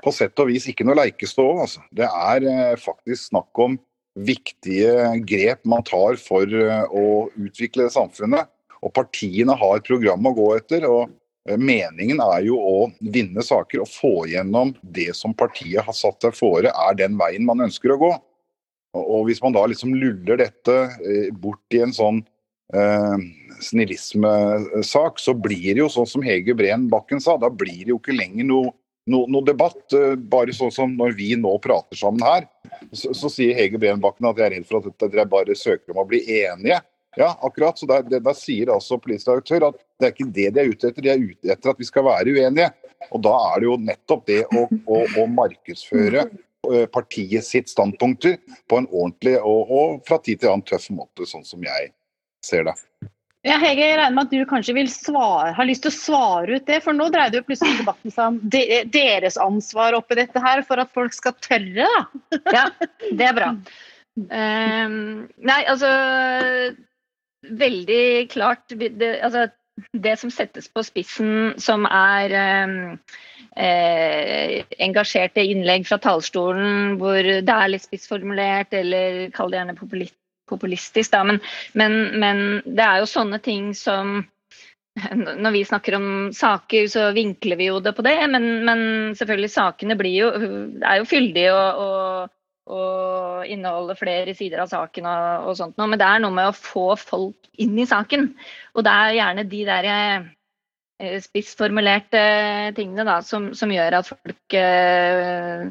[0.00, 1.46] på sett og vis ikke noe leikestå.
[1.66, 1.84] Altså.
[1.94, 3.78] Det er eh, faktisk snakk om
[4.18, 7.06] viktige grep man tar for å
[7.38, 8.50] utvikle samfunnet.
[8.80, 10.86] Og partiene har et program å gå etter.
[10.88, 11.12] og
[11.48, 16.26] eh, Meningen er jo å vinne saker og få gjennom det som partiet har satt
[16.26, 18.12] seg fore er den veien man ønsker å gå.
[18.98, 22.24] Og Hvis man da liksom luller dette eh, bort i en sånn
[22.74, 23.16] eh,
[23.60, 28.00] snillismesak, så blir det jo sånn som Hege Breen Bakken sa, da blir det jo
[28.00, 28.74] ikke lenger noe
[29.10, 29.82] no, noe debatt.
[29.96, 32.46] Eh, bare sånn som når vi nå prater sammen her,
[32.92, 36.02] så, så sier Hege Breenbakken at jeg er redd for at dere bare søker om
[36.04, 36.80] å bli enige.
[37.18, 37.78] Ja, akkurat.
[37.78, 41.02] Så Da sier altså politisk redaktør at det er ikke det de er ute etter,
[41.02, 42.70] de er ute etter at vi skal være uenige.
[43.10, 48.36] Og da er det jo nettopp det å, å, å markedsføre eh, partiet sitt standpunkter
[48.70, 51.90] på en ordentlig og, og, fra tid til annen tøff måte, sånn som jeg
[52.46, 52.76] ser det.
[53.46, 56.58] Ja, Hege, jeg regner med at du kanskje vil svare, har lyst til å svare
[56.58, 58.60] ut det, for nå dreier det jo plutselig debatten seg om de,
[58.92, 62.02] deres ansvar oppi dette her for at folk skal tørre, da.
[62.58, 62.66] ja,
[63.16, 63.48] det er bra.
[64.20, 65.88] Um, nei, altså
[67.48, 69.46] veldig klart det, altså,
[69.96, 72.34] det som settes på spissen, som er
[72.68, 72.78] um,
[73.56, 79.78] eh, engasjerte innlegg fra talerstolen hvor det er litt spissformulert, eller kall det gjerne
[80.50, 81.22] populistisk, da.
[81.26, 81.40] Men,
[81.78, 84.20] men, men, det er jo sånne ting som
[85.00, 88.82] når vi snakker om saker, så vinkler vi jo det på det, men, men
[89.16, 90.30] selvfølgelig sakene blir jo,
[90.82, 92.36] er jo fyldige og, og
[92.70, 95.88] og inneholder flere sider av saken og, og sånt noe.
[95.90, 98.28] Men det er noe med å få folk inn i saken.
[98.76, 100.28] Og det er gjerne de der eh,
[101.24, 102.22] spissformulerte
[102.76, 105.62] tingene da, som, som, gjør at folk eh,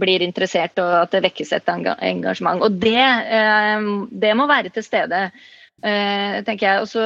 [0.00, 2.64] blir interessert og at det vekkes et engasjement.
[2.64, 5.28] Og det, eh, det, må være til stede
[5.76, 6.82] tenker jeg.
[6.82, 7.02] Og så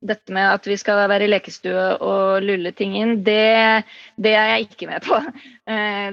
[0.00, 3.82] dette med at vi skal være i lekestue og lulle ting inn, det,
[4.16, 5.18] det er jeg ikke med på.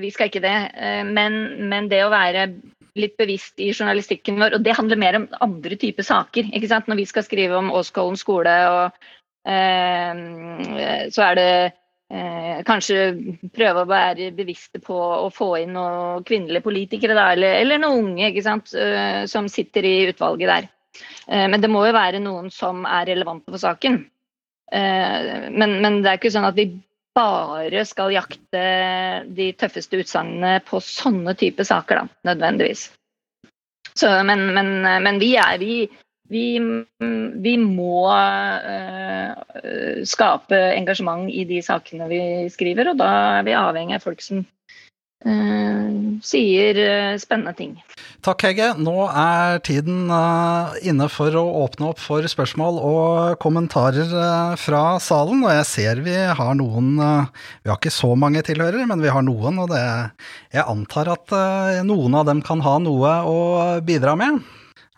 [0.01, 0.55] vi skal ikke det.
[1.13, 1.37] men,
[1.69, 2.47] men det å være
[2.97, 4.57] litt bevisst i journalistikken vår.
[4.57, 6.49] Og det handler mer om andre typer saker.
[6.53, 6.89] ikke sant?
[6.89, 9.16] Når vi skal skrive om Åskollen skole, og, eh,
[9.47, 11.51] så er det
[12.11, 12.97] eh, kanskje
[13.55, 18.11] prøve å være bevisste på å få inn noen kvinnelige politikere, da, eller, eller noen
[18.11, 18.73] unge ikke sant?
[18.73, 20.69] Eh, som sitter i utvalget der.
[21.27, 24.01] Eh, men det må jo være noen som er relevante for saken.
[24.71, 26.69] Eh, men, men det er ikke sånn at vi
[27.17, 28.63] bare skal jakte
[29.33, 32.91] de tøffeste utsagnene på sånne type saker, da, nødvendigvis.
[33.97, 35.87] Så, men, men, men, vi er vi,
[36.31, 36.59] vi,
[36.99, 39.31] vi må uh,
[40.07, 42.21] skape engasjement i de sakene vi
[42.51, 45.87] skriver, og da er vi avhengig av folk som uh,
[46.25, 47.77] sier uh, spennende ting.
[48.25, 48.73] Takk, Hege.
[48.81, 54.11] Nå er tiden uh, inne for å åpne opp for spørsmål og kommentarer
[54.59, 55.47] fra salen.
[55.47, 59.23] Og jeg ser vi har noen Vi har ikke så mange tilhørere, men vi har
[59.23, 59.63] noen.
[59.63, 59.83] Og det,
[60.51, 61.39] jeg antar at
[61.87, 63.37] noen av dem kan ha noe å
[63.85, 64.43] bidra med.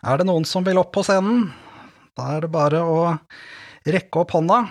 [0.00, 1.50] Er det noen som vil opp på scenen?
[2.16, 3.00] Da er det bare å
[3.84, 4.62] rekke opp hånda.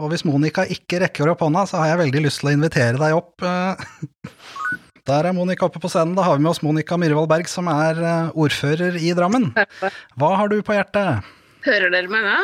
[0.00, 2.96] Og hvis Monica ikke rekker opp hånda, så har jeg veldig lyst til å invitere
[3.00, 3.44] deg opp.
[5.10, 6.14] Der er Monica oppe på scenen.
[6.16, 9.50] Da har vi med oss Monica Myhrvold Berg, som er eh, ordfører i Drammen.
[10.16, 11.28] Hva har du på hjertet?
[11.66, 12.40] Hører dere meg nå?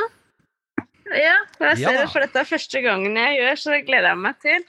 [1.17, 4.21] Ja, jeg ser det, for dette er første gangen jeg gjør, så det gleder jeg
[4.27, 4.67] meg til.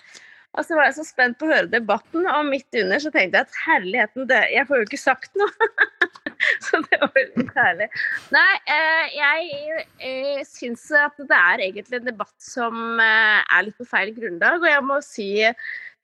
[0.55, 3.41] Og så var jeg så spent på å høre debatten, og midt under så tenkte
[3.41, 5.69] jeg at herligheten, det, jeg får jo ikke sagt noe.
[6.65, 7.89] så det var veldig herlig.
[8.35, 13.87] Nei, eh, jeg eh, syns at det er egentlig en debatt som er litt på
[13.89, 15.29] feil grunnlag, og jeg må si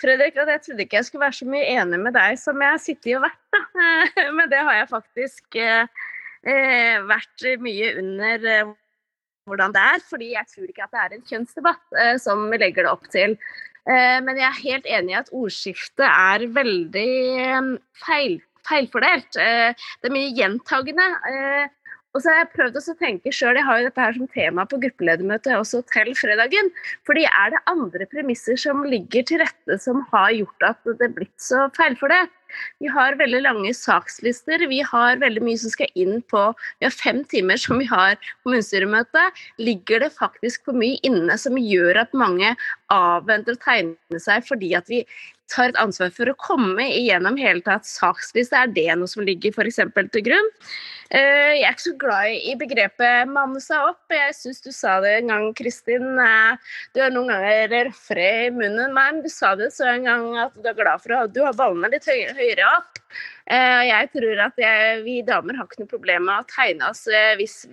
[0.01, 2.73] Fredrik, at jeg trodde ikke jeg skulle være så mye enig med deg som jeg
[2.73, 3.43] har sittet og vært.
[3.55, 3.61] Da.
[4.37, 6.01] Men det har jeg faktisk eh,
[6.43, 8.73] eh, vært mye under eh,
[9.49, 10.03] hvordan det er.
[10.09, 13.07] Fordi jeg tror ikke at det er en kjønnsdebatt eh, som vi legger det opp
[13.13, 13.37] til.
[13.85, 17.09] Eh, men jeg er helt enig i at ordskiftet er veldig
[17.45, 17.71] eh,
[18.01, 19.31] feil, feilfordelt.
[19.35, 21.09] det er mye gjentagende.
[22.15, 24.63] Og så har jeg prøvd å tenke sjøl, jeg har jo dette her som tema
[24.71, 26.71] på gruppeledermøtet også til fredagen.
[27.07, 31.15] Fordi er det andre premisser som ligger til rette som har gjort at det er
[31.17, 32.31] blitt så feilfordelt?
[32.83, 34.65] Vi har veldig lange sakslister.
[34.71, 36.47] Vi har veldig mye som skal inn på
[36.79, 39.27] Vi har fem timer som vi har kommunestyremøte.
[39.61, 42.55] Ligger det faktisk for mye inne som gjør at mange
[42.93, 45.03] avventer å tegne seg fordi at vi
[45.51, 48.57] tar et ansvar for å komme igjennom hele tatt saksliste?
[48.57, 49.81] Er det noe som ligger f.eks.
[50.13, 50.53] til grunn?
[51.13, 54.09] Eh, jeg er ikke så glad i begrepet 'manne seg opp'.
[54.09, 56.17] Jeg syns du sa det en gang, Kristin.
[56.17, 56.57] Eh,
[56.95, 60.53] du er noen ganger røffere i munnen, men du sa det så en gang at
[60.57, 62.97] du er glad for at du har ballene litt høyere opp.
[63.45, 67.05] Eh, jeg tror at jeg, vi damer har ikke noe problem med å tegne oss
[67.37, 67.67] hvis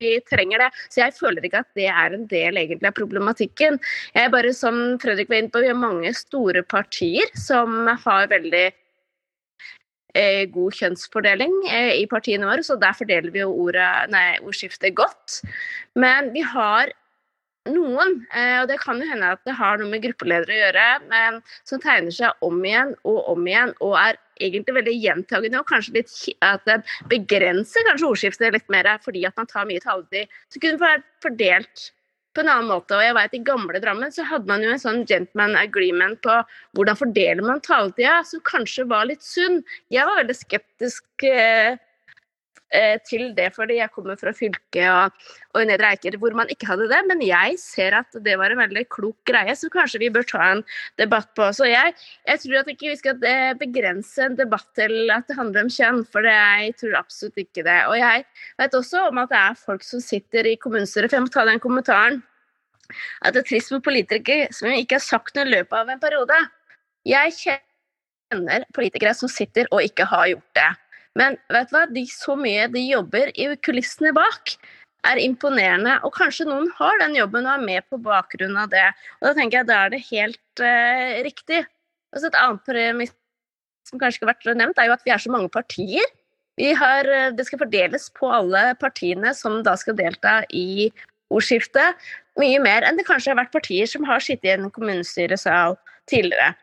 [0.00, 0.70] vi trenger det.
[0.88, 3.78] Så jeg føler ikke at det er en del egentlig av problematikken.
[4.14, 8.28] Jeg er bare som Fredrik var inne på, Vi har mange store partier som har
[8.28, 8.72] veldig
[10.52, 15.40] god kjønnsfordeling eh, i partiene våre, så der fordeler vi jo ordet, nei, ordskiftet godt.
[15.98, 16.92] Men vi har
[17.70, 20.86] noen, eh, og det kan jo hende at det har noe med gruppeledere å gjøre,
[21.10, 25.68] men som tegner seg om igjen og om igjen og er egentlig veldig gjentagende og
[25.70, 26.14] kanskje litt
[26.44, 30.32] at det begrenser kanskje ordskiftet litt mer fordi at man tar mye taletid.
[30.52, 31.86] Så kunne det fordelt
[32.36, 32.96] på en annen måte.
[32.96, 36.36] Og jeg vet I gamle Drammen så hadde man jo en sånn gentleman agreement på
[36.76, 39.62] hvordan fordeler man taletida, som kanskje var litt sunn.
[39.92, 41.80] Jeg var veldig skeptisk eh,
[43.06, 46.88] til det, fordi jeg kommer fra fylket og, og Nedre Eiker hvor man ikke hadde
[46.90, 46.98] det.
[47.08, 50.42] Men jeg ser at det var en veldig klok greie, så kanskje vi bør ta
[50.50, 50.62] en
[51.00, 51.46] debatt på.
[51.56, 51.94] Så jeg,
[52.26, 55.72] jeg tror at ikke vi skal eh, begrense en debatt til at det handler om
[55.72, 57.78] kjønn, for jeg tror absolutt ikke det.
[57.90, 58.24] Og jeg
[58.62, 61.46] vet også om at det er folk som sitter i kommunestyret, for jeg må ta
[61.48, 62.20] den kommentaren,
[63.22, 66.02] at det er trist med politikere som ikke har sagt noe i løpet av en
[66.02, 66.40] periode.
[67.06, 70.68] Jeg kjenner politikere som sitter og ikke har gjort det.
[71.16, 71.84] Men vet du hva?
[71.88, 74.56] De, så mye de jobber i kulissene bak,
[75.06, 75.96] er imponerende.
[76.04, 78.88] Og kanskje noen har den jobben og er med på bakgrunn av det.
[79.20, 81.62] Og da tenker jeg da er det helt uh, riktig.
[82.14, 83.14] Altså et annet premiss
[83.86, 86.14] som kanskje ikke har vært nevnt, er jo at vi er så mange partier.
[86.56, 90.88] Har, eh, det skal fordeles på alle partiene som da skal delta i
[91.30, 92.00] ordskiftet.
[92.40, 95.76] Mye mer enn det kanskje har vært partier som har sittet i en kommunestyresal
[96.10, 96.54] tidligere.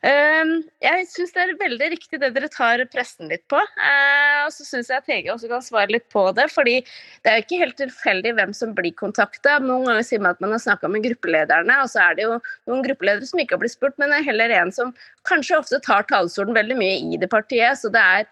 [0.00, 3.58] Ehm, jeg syns det er veldig riktig det dere tar pressen litt på.
[3.60, 6.46] Eh, og så syns jeg at Hege også kan svare litt på det.
[6.50, 6.78] fordi
[7.20, 9.58] det er jo ikke helt tilfeldig hvem som blir kontakta.
[9.60, 12.38] Noen ganger sier man at man har snakka med gruppelederne, og så er det jo
[12.70, 14.94] noen gruppeledere som ikke har blitt spurt, men det er heller en som
[15.28, 17.76] kanskje ofte tar talerstolen veldig mye i det partiet.
[17.76, 18.24] Så det er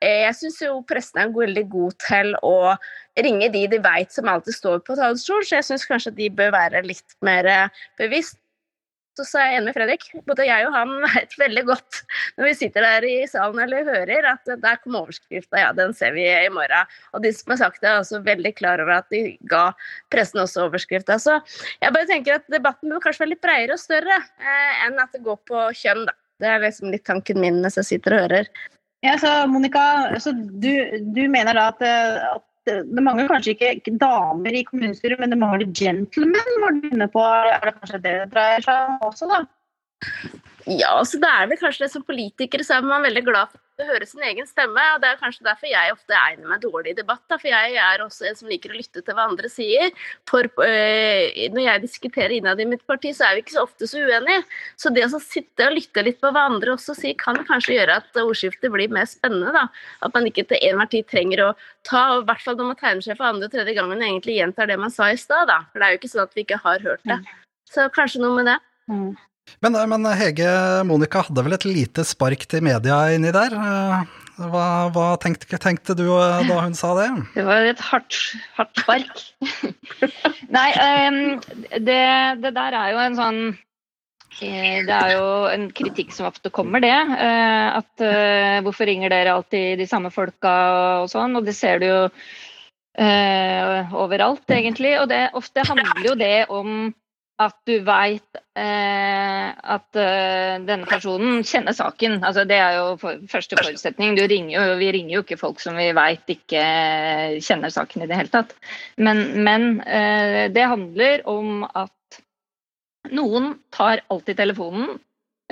[0.00, 2.76] eh, jeg syns jo pressen er veldig god til å
[3.20, 6.56] ringe de de vet som alltid står på talerstol, så jeg syns kanskje de bør
[6.56, 8.40] være litt mer eh, bevisst
[9.18, 10.06] så er jeg enig med Fredrik.
[10.28, 12.00] Både jeg og han vet veldig godt
[12.38, 16.14] når vi sitter der i salen eller hører, at der kom overskrifta, ja, den ser
[16.16, 16.90] vi i morgen.
[17.14, 19.70] Og de som har sagt det, er også veldig klar over at de ga
[20.12, 21.18] pressen også overskrifta.
[21.22, 21.38] Så
[21.82, 25.14] jeg bare tenker at debatten bør kanskje være litt bredere og større eh, enn at
[25.16, 26.16] det går på kjønn, da.
[26.40, 28.46] Det er liksom litt tanken min mens jeg sitter og hører.
[29.04, 29.82] Ja, så Monica,
[30.20, 30.72] så du,
[31.16, 31.82] du mener da at,
[32.36, 32.44] at
[32.86, 37.24] det mangler kanskje ikke damer i kommunestyret, men det mangler gentlemen, var du inne på.
[37.24, 39.42] Er det kanskje det det dreier seg om også, da?
[40.70, 43.60] Ja, så det er vel kanskje det som politikere så er man veldig glad for
[43.82, 44.82] å høre sin egen stemme.
[44.94, 47.22] og Det er kanskje derfor jeg ofte egner meg dårlig i debatt.
[47.30, 49.90] Da, for jeg er også en som liker å lytte til hva andre sier.
[50.30, 53.88] For øh, Når jeg diskuterer innad i mitt parti, så er vi ikke så ofte
[53.90, 54.44] så uenige.
[54.80, 58.00] Så det å sitte og lytte litt på hva andre også sier, kan kanskje gjøre
[58.02, 59.54] at ordskiftet blir mer spennende.
[59.56, 59.66] da.
[60.04, 61.50] At man ikke til enhver tid trenger å
[61.86, 64.38] ta, og i hvert fall når man tegner seg for andre og tredje gangen egentlig
[64.38, 65.50] gjentar det man sa i stad.
[65.72, 67.20] For det er jo ikke sånn at vi ikke har hørt det.
[67.70, 68.58] Så kanskje noe med det.
[68.90, 69.10] Mm.
[69.64, 70.50] Men, men, Hege
[70.88, 73.56] Monica hadde vel et lite spark til media inni der?
[74.40, 77.08] Hva, hva tenkte, tenkte, du eh, da hun sa det?
[77.34, 78.16] Det var et hardt,
[78.56, 79.24] hardt spark.
[80.56, 80.68] Nei,
[81.76, 81.98] det,
[82.40, 83.40] det, der er jo en sånn
[84.40, 86.94] eh, det er jo en kritikk som ofte kommer, det.
[86.94, 88.06] Eh, at
[88.64, 90.54] hvorfor ringer dere alltid de samme folka
[91.02, 91.36] og sånn.
[91.36, 92.00] Og det ser du jo
[93.00, 94.96] overalt, egentlig.
[95.02, 96.90] Og det ofte handler jo det om
[97.40, 102.18] at du veit eh, at eh, denne personen kjenner saken.
[102.20, 104.18] Altså, det er jo for, første forutsetning.
[104.20, 106.64] Ringer jo, vi ringer jo ikke folk som vi veit ikke
[107.40, 108.52] kjenner saken i det hele tatt.
[109.00, 112.20] Men, men eh, det handler om at
[113.08, 114.98] noen tar alltid telefonen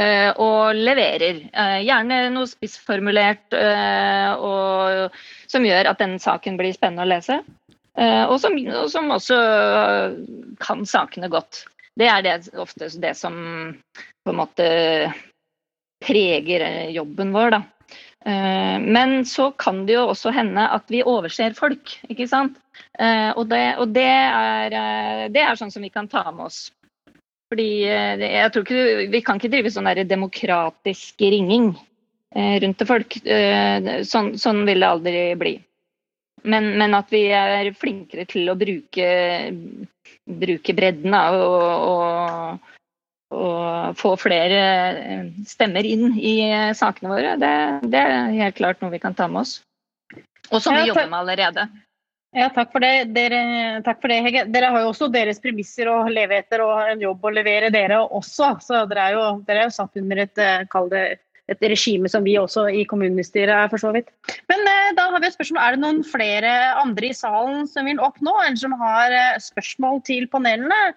[0.01, 1.41] eh, og leverer.
[1.49, 5.17] Eh, gjerne noe spissformulert eh, og,
[5.49, 7.41] som gjør at den saken blir spennende å lese.
[7.99, 9.37] Og som, og som, også
[10.63, 11.65] kan sakene godt.
[11.99, 13.35] Det er det, ofte det som
[14.25, 14.69] på en måte
[16.05, 17.63] preger eh, jobben vår, da.
[18.27, 22.59] Eh, men så kan det jo også hende at vi overser folk, ikke sant.
[22.99, 26.69] Eh, og det, og det, er, det er, sånn som vi kan ta med oss.
[27.49, 31.71] Fordi jeg tror ikke, Vi kan ikke drive sånn demokratisk ringing
[32.37, 33.17] rundt til folk.
[34.05, 35.55] Sånn, sånn vil det aldri bli.
[36.45, 39.09] Men, men, at vi er flinkere til å bruke,
[40.29, 41.41] bruke bredden og,
[41.89, 42.77] og,
[43.33, 44.61] og, få flere
[45.49, 46.37] stemmer inn i
[46.77, 47.53] sakene våre, det,
[47.89, 49.59] det, er helt klart noe vi kan ta med oss.
[50.53, 51.69] Og som vi jobber med allerede.
[52.37, 54.43] Ja, takk for, det, dere, takk for det, Hege.
[54.53, 58.03] Dere har jo også deres premisser å leve etter og en jobb å levere, dere
[58.05, 58.51] også.
[58.65, 61.05] Så dere er jo, dere er jo satt under et, kall det,
[61.49, 64.11] et regime som vi også i kommunestyret er, for så vidt.
[64.51, 65.63] Men eh, da har vi et spørsmål.
[65.65, 69.39] Er det noen flere andre i salen som vil opp nå, eller som har eh,
[69.43, 70.93] spørsmål til panelene?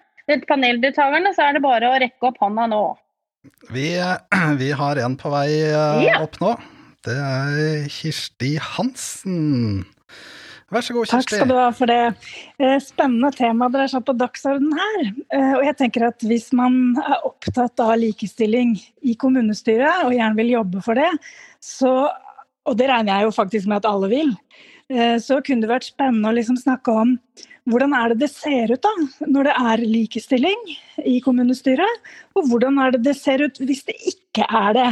[0.48, 2.84] Paneldeltakerne, så er det bare å rekke opp hånda nå.
[3.74, 3.88] Vi,
[4.62, 6.54] vi har en på vei eh, opp nå.
[7.02, 9.82] Det er Kirsti Hansen.
[10.72, 11.34] Vær så god, Kjersti.
[11.34, 12.00] Takk skal du ha for det.
[12.56, 15.10] Eh, spennende tema dere har satt på dagsordenen her.
[15.36, 20.38] Eh, og jeg tenker at hvis man er opptatt av likestilling i kommunestyret, og gjerne
[20.40, 21.10] vil jobbe for det,
[21.60, 21.92] så,
[22.64, 24.32] og det regner jeg jo faktisk med at alle vil,
[24.88, 27.18] eh, så kunne det vært spennende å liksom snakke om
[27.68, 28.94] hvordan er det det ser ut da,
[29.28, 30.64] når det er likestilling
[31.06, 32.00] i kommunestyret?
[32.34, 34.90] Og hvordan er det det ser ut hvis det ikke er det?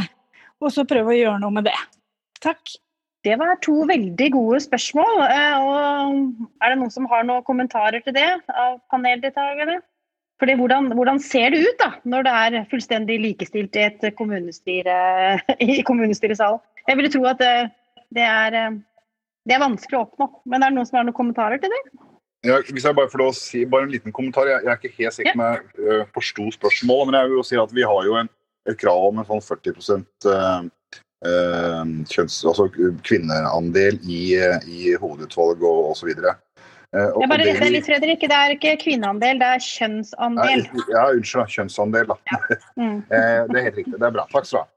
[0.61, 1.77] Og så prøve å gjøre noe med det.
[2.39, 2.77] Takk.
[3.25, 5.23] Det var to veldig gode spørsmål.
[5.27, 9.77] Eh, og er det noen som har noen kommentarer til det av paneldeltakerne?
[10.41, 14.95] Fordi hvordan, hvordan, ser det ut da, når det er fullstendig likestilt i et kommunestyre
[15.69, 16.63] i kommunestyresalen?
[16.87, 17.53] Jeg ville tro at det,
[18.09, 18.79] det, er, eh,
[19.45, 20.31] det, er, vanskelig å oppnå.
[20.49, 21.83] Men er det noen som har noen kommentarer til det?
[22.49, 24.49] Ja, hvis jeg bare får lov å si bare en liten kommentar.
[24.49, 27.49] Jeg, jeg er ikke helt sikker på om jeg forsto spørsmålet, men jeg vil jo
[27.51, 28.31] si at vi har jo en,
[28.65, 29.91] et krav om en sånn 40 uh,
[30.25, 30.61] Eh,
[31.21, 32.65] kjønns, altså
[33.05, 34.23] kvinneandel i,
[34.65, 36.09] i hovedutvalg og osv.
[36.91, 38.25] Uh, jeg bare retter litt, Fredrik.
[38.25, 40.65] Det er ikke kvinneandel, det er kjønnsandel.
[40.89, 41.53] Ja, unnskyld.
[41.53, 42.19] Kjønnsandel, da.
[42.31, 42.59] Ja.
[42.75, 42.99] Mm.
[43.21, 43.97] Eh, det er helt riktig.
[43.97, 44.27] Det er bra.
[44.31, 44.69] Takk skal du ha.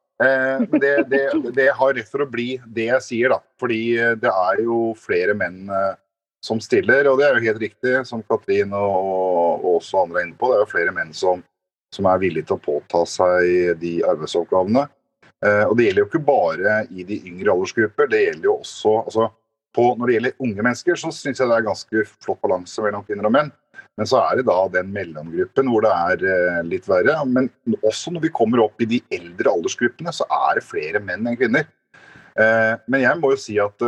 [0.62, 1.22] Men det, det,
[1.56, 3.40] det, har rett for å bli det jeg sier, da.
[3.58, 3.80] Fordi
[4.20, 5.64] det er jo flere menn
[6.44, 10.28] som stiller, og det er jo helt riktig, som Katrin og, og også andre er
[10.28, 10.50] inne på.
[10.50, 11.42] Det er jo flere menn som,
[11.94, 14.84] som er villige til å påta seg de arbeidsoppgavene.
[15.44, 18.94] Eh, og det gjelder jo ikke bare i de yngre aldersgrupper, det gjelder jo også
[19.02, 19.28] altså,
[19.74, 23.02] på, Når det gjelder unge mennesker, så syns jeg det er ganske flott balanse mellom
[23.02, 23.48] kvinner og menn.
[23.98, 27.16] Men så er det da den mellomgruppen hvor det er eh, litt verre.
[27.26, 27.48] Men
[27.80, 31.40] også når vi kommer opp i de eldre aldersgruppene, så er det flere menn enn
[31.40, 31.66] kvinner.
[32.38, 33.82] Eh, men jeg må jo si at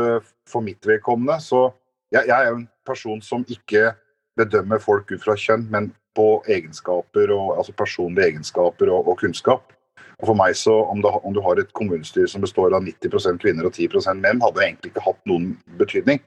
[0.47, 1.69] for mitt vedkommende så
[2.11, 3.93] jeg, jeg er jo en person som ikke
[4.39, 9.76] bedømmer folk ut fra kjønn, men på egenskaper og, altså personlige egenskaper og, og kunnskap.
[10.23, 13.41] Og for meg så, om, det, om, du har et kommunestyre som består av 90%
[13.43, 16.23] kvinner og 10% menn, hadde egentlig ikke hatt noen betydning.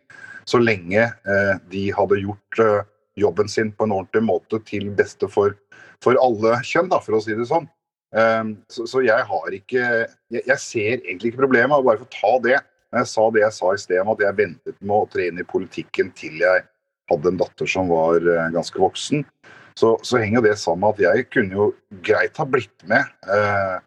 [0.49, 2.85] Så lenge eh, de hadde gjort eh,
[3.19, 5.57] jobben sin på en ordentlig måte til beste for,
[6.03, 7.65] for alle kjønn, da, for å si det sånn.
[8.13, 11.85] Eh, så, så, jeg har ikke jeg, jeg, ser egentlig ikke problemet.
[11.85, 12.59] Bare for å ta det.
[12.93, 15.41] Jeg sa det jeg sa i sted om at jeg ventet med å tre inn
[15.41, 16.65] i politikken til jeg
[17.09, 19.23] hadde en datter som var uh, ganske voksen,
[19.79, 21.67] så, så, henger det sammen med at jeg kunne jo
[22.05, 23.77] greit ha blitt med eh,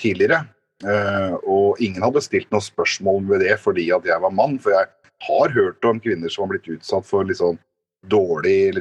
[0.00, 0.44] tidligere.
[0.82, 4.56] Eh, og ingen hadde stilt noe spørsmål ved det fordi at jeg var mann.
[4.62, 4.88] For jeg
[5.26, 7.60] har hørt om kvinner som har blitt utsatt for litt sånn
[8.10, 8.72] dårlig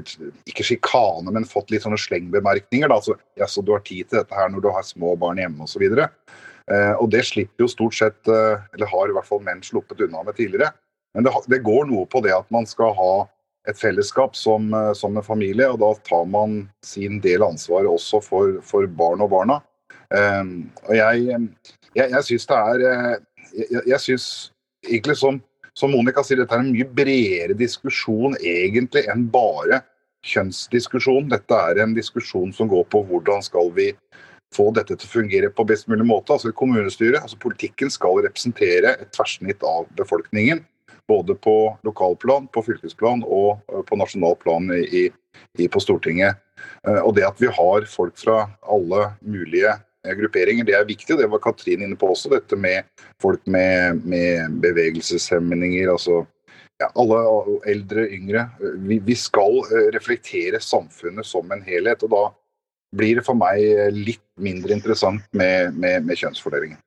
[0.50, 2.90] Ikke sjikane, men fått litt sånne slengbemerkninger.
[2.90, 2.98] Da.
[2.98, 5.68] Altså, ja, så du har tid til dette her når du har små barn hjemme
[5.68, 5.84] osv.
[5.92, 10.02] Eh, og det slipper jo stort sett, eh, eller har i hvert fall menn sluppet
[10.08, 10.72] unna med tidligere.
[11.14, 13.14] Men det, det, går noe på det at man skal ha
[13.70, 17.90] et fellesskap som, eh, som, en familie, og da tar man sin del av ansvaret
[17.92, 19.62] også for, for barn og barna.
[20.12, 21.38] Um, og jeg,
[21.96, 23.14] jeg, jeg syns det er eh,
[23.56, 24.26] Jeg, jeg syns
[24.84, 25.38] egentlig som
[25.74, 29.82] som Monica sier, dette er en mye bredere diskusjon egentlig enn bare
[30.28, 31.30] kjønnsdiskusjon.
[31.32, 33.92] Dette er en diskusjon som går på hvordan skal vi
[34.52, 36.36] få dette til å fungere på best mulig måte.
[36.36, 40.66] Altså kommunestyret, altså Politikken skal representere et tverrsnitt av befolkningen.
[41.12, 41.56] Både på
[41.88, 45.10] lokalplan, på fylkesplan og på på nasjonalplan i,
[45.60, 46.40] i, på Stortinget.
[46.88, 49.76] Eh, og det at vi har folk fra alle mulige
[50.08, 50.66] Eh, grupperinger.
[50.66, 52.32] Det er viktig, det var Katrin inne på også.
[52.34, 52.88] Dette med
[53.22, 55.92] folk med, med bevegelseshemninger.
[55.92, 56.26] altså
[56.82, 57.20] ja, alle
[57.70, 58.48] eldre, yngre.
[58.88, 62.04] Vi, vi, skal eh, reflektere samfunnet som en helhet.
[62.04, 62.24] og Da
[62.98, 63.62] blir det for meg
[63.94, 66.82] litt mindre interessant med, med, med kjønnsfordelingen.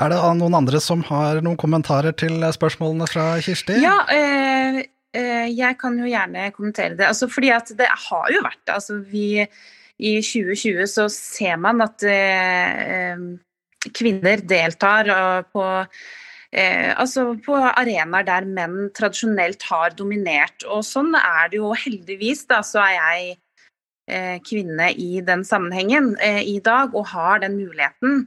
[0.00, 3.76] Er det noen andre som har noen kommentarer til spørsmålene fra Kirsti?
[3.82, 4.80] Ja, eh,
[5.12, 7.10] eh, jeg kan jo gjerne kommentere det.
[7.10, 9.44] Altså, fordi at det har jo vært altså vi
[10.00, 13.20] i 2020 så ser man at eh,
[13.92, 15.12] kvinner deltar
[15.52, 15.66] på
[16.50, 20.64] Eh, altså på arenaer der menn tradisjonelt har dominert.
[20.66, 23.36] Og sånn er det jo heldigvis, da, så er jeg
[24.10, 28.26] eh, kvinne i den sammenhengen eh, i dag og har den muligheten.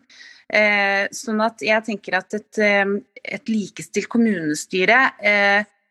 [0.53, 4.99] Eh, sånn at jeg tenker at et, eh, et likestilt kommunestyre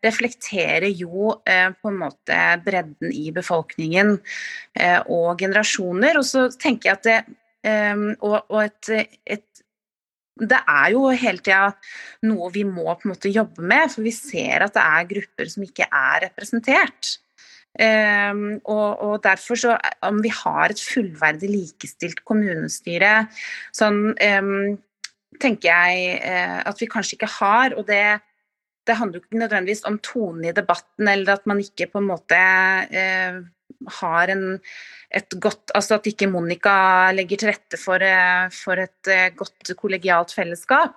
[0.03, 4.17] reflekterer jo eh, på en måte bredden i befolkningen
[4.75, 6.19] eh, og generasjoner.
[6.19, 7.19] Og så tenker jeg at det
[7.71, 9.65] eh, Og, og et, et,
[10.43, 11.71] det er jo hele tida
[12.27, 15.53] noe vi må på en måte jobbe med, for vi ser at det er grupper
[15.53, 17.19] som ikke er representert.
[17.73, 23.15] Um, og, og, derfor så Om vi har et fullverdig likestilt kommunestyre,
[23.73, 24.75] sånn um,
[25.41, 27.77] tenker jeg uh, at vi kanskje ikke har.
[27.81, 28.05] Og det,
[28.87, 32.11] det handler jo ikke nødvendigvis om tonen i debatten, eller at man ikke på en
[32.11, 32.39] måte
[32.91, 33.41] eh,
[34.01, 34.45] har en,
[35.13, 39.73] et godt Altså at ikke Monica legger til rette for, eh, for et eh, godt
[39.79, 40.95] kollegialt fellesskap.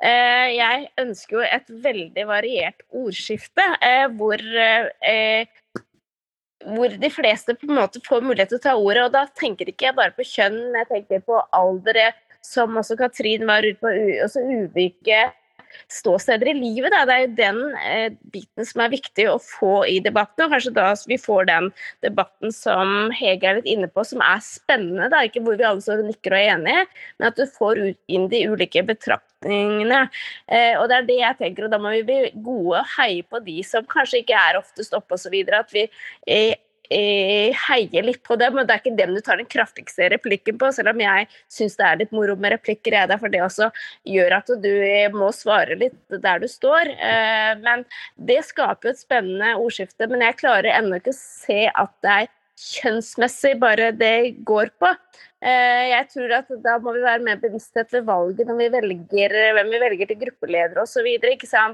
[0.00, 3.68] Eh, jeg ønsker jo et veldig variert ordskifte
[4.16, 4.40] hvor
[6.66, 9.06] hvor de fleste på en måte får mulighet til å ta ordet.
[9.06, 12.02] Og da tenker ikke jeg bare på kjønn, jeg tenker på alder,
[12.42, 13.92] som også Katrin var ute på,
[14.24, 15.30] også ulike
[15.92, 16.92] ståsteder i livet.
[16.92, 17.04] Da.
[17.08, 20.46] Det er jo den eh, biten som er viktig å få i debatten.
[20.46, 21.70] Og kanskje da vi får den
[22.04, 25.10] debatten som Hege er litt inne på, som er spennende.
[25.12, 25.24] Da.
[25.26, 26.86] Ikke hvor vi alle og nikker og er enige,
[27.18, 29.31] men at du får inn de ulike betraktningene.
[30.46, 33.24] Eh, og det er det jeg tenker, og da må vi bli gode og heie
[33.26, 35.34] på de som kanskje ikke er oftest oppe osv.
[35.58, 35.86] At vi
[36.26, 36.54] eh,
[36.92, 40.58] Eh, heier litt på dem, men det er ikke dem du tar den kraftigste replikken
[40.60, 43.70] på, selv om jeg syns det er litt moro med replikker, jeg for det også
[44.12, 44.72] gjør at du
[45.14, 46.92] må svare litt der du står.
[47.62, 47.86] Men
[48.28, 52.32] det skaper et spennende ordskifte, men jeg klarer ennå ikke å se at det er
[52.62, 54.92] kjønnsmessig bare det går på.
[55.42, 59.32] Eh, jeg tror at da må vi være mer bevissthet ved valget når vi velger
[59.56, 61.08] hvem vi velger til gruppeleder osv.
[61.42, 61.64] Så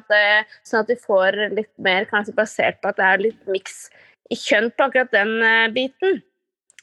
[0.71, 3.87] sånn at vi får litt mer kanskje basert på at det er litt miks
[4.33, 6.23] i kjønn på akkurat den eh, biten.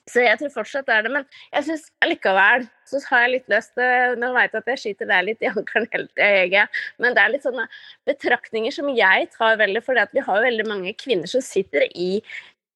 [0.05, 1.11] Så jeg tror fortsatt det er det.
[1.15, 3.79] Men jeg syns likevel så har jeg litt lyst
[4.21, 6.67] Nå vet jeg at jeg skyter deg litt i ankelen hele tida,
[7.01, 7.65] men det er litt sånne
[8.05, 12.21] betraktninger som jeg tar veldig, for vi har jo veldig mange kvinner som sitter i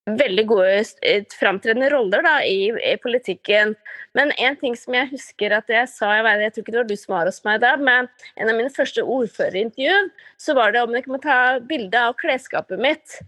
[0.08, 0.76] veldig gode
[1.06, 3.76] eh, framtredende roller da, i, i, politikken.
[4.18, 6.82] Men en ting som jeg husker at jeg sa, jeg, vet, jeg tror ikke det
[6.82, 9.97] var du som var hos meg da, men en av mine første ordførerintervju,
[10.39, 13.20] så var det om jeg må ta bilde av klesskapet mitt.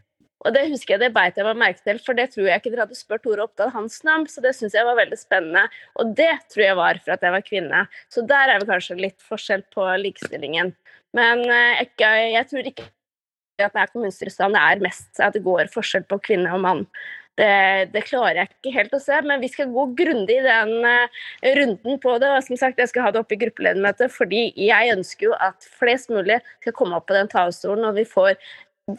[0.41, 2.72] Og det husker jeg det beit jeg meg merke til, for det tror jeg ikke
[2.74, 5.67] dere hadde spurt Tore Oppdal hans navn, så det syns jeg var veldig spennende.
[6.01, 7.84] Og det tror jeg var for at jeg var kvinne.
[8.09, 10.74] Så der er det kanskje litt forskjell på likestillingen.
[11.13, 12.88] Men eh, jeg, jeg tror ikke
[13.66, 16.86] at det er kommunestyrestanden det er mest at det går forskjell på kvinne og mann.
[17.39, 20.74] Det, det, klarer jeg ikke helt å se, men vi skal gå grundig i den
[20.84, 21.22] uh,
[21.55, 22.30] runden på det.
[22.30, 25.70] og som sagt, Jeg skal ha det oppe i gruppeledermøtet, fordi jeg ønsker jo at
[25.80, 28.36] flest mulig skal komme opp på den talerstolen, og vi får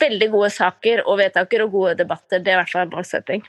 [0.01, 2.41] veldig gode saker og vedtaker og gode debatter.
[2.41, 3.45] Det er i hvert fall en målsetting.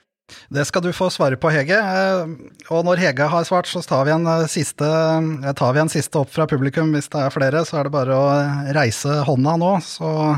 [0.54, 1.78] Det skal du få svare på, Hege.
[1.78, 5.82] Eh, og når Hege har svart, så tar vi, en eh, siste, eh, tar vi
[5.84, 6.94] en siste opp fra publikum.
[6.96, 8.30] Hvis det er flere, så er det bare å
[8.78, 10.38] reise hånda nå, så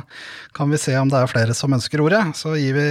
[0.57, 2.23] kan vi se om det er flere som ønsker ordet.
[2.37, 2.87] Så gir vi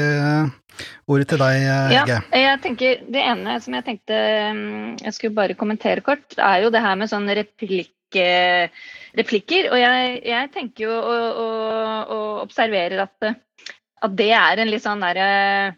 [1.11, 2.21] ordet til deg, Hege.
[2.31, 4.23] Ja, jeg tenker, Det ene som jeg tenkte
[4.55, 9.73] mm, jeg skulle bare kommentere kort, er jo det her med sånn replikk replikker.
[9.75, 14.85] Og jeg, jeg tenker jo og, og, og observerer at, at, det er en litt
[14.85, 15.73] sånn derre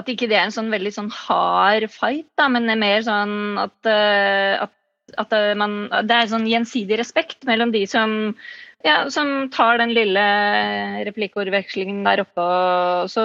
[0.00, 3.04] At ikke det er en sånn veldig sånn hard fight, da, men det er mer
[3.04, 3.90] sånn at,
[4.64, 4.74] at,
[5.20, 8.34] at man, det er sånn gjensidig respekt mellom de som
[8.84, 10.24] ja, som tar den lille
[11.04, 12.44] replikkordvekslingen der oppe.
[13.04, 13.24] Og så,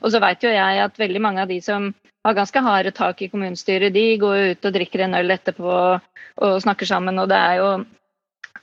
[0.00, 1.90] og så vet jo jeg at veldig mange av de som
[2.26, 6.62] har ganske harde tak i kommunestyret, de går ut og drikker en øl etterpå og
[6.64, 7.20] snakker sammen.
[7.22, 7.70] Og det er jo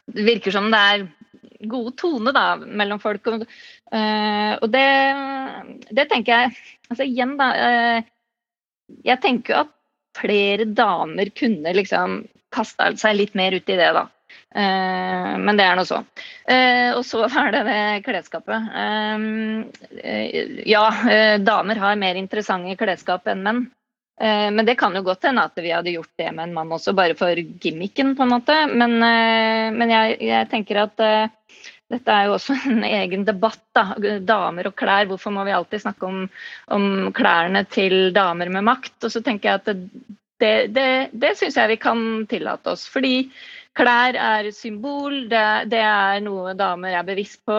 [0.03, 1.03] Det virker som det er
[1.59, 3.27] god tone da, mellom folk.
[3.31, 3.45] Og,
[3.93, 4.87] uh, og det,
[5.91, 6.55] det, tenker jeg
[6.91, 7.51] Altså igjen, da.
[7.53, 9.71] Uh, jeg tenker at
[10.17, 12.23] flere damer kunne liksom
[12.53, 14.07] kasta seg litt mer ut i det, da.
[14.53, 16.03] Uh, men det er nå så.
[16.93, 18.67] Og så er det det klesskapet.
[20.69, 20.83] Ja,
[21.41, 23.63] damer har mer interessante klesskap enn menn.
[24.21, 26.93] Men det kan jo godt hende at vi hadde gjort det med en mann også,
[26.95, 28.55] bare for gimmicken, på en måte.
[28.69, 31.01] Men, men jeg, jeg, tenker at
[31.91, 33.87] dette er jo også en egen debatt, da.
[34.21, 35.09] Damer og klær.
[35.09, 36.21] Hvorfor må vi alltid snakke om,
[36.77, 36.85] om
[37.15, 38.95] klærne til damer med makt?
[39.01, 39.73] Og så tenker jeg at
[40.43, 42.85] det, det, det, syns jeg vi kan tillate oss.
[42.91, 43.17] Fordi
[43.73, 47.55] Klær er et symbol, det, det, er noe damer er bevisst på,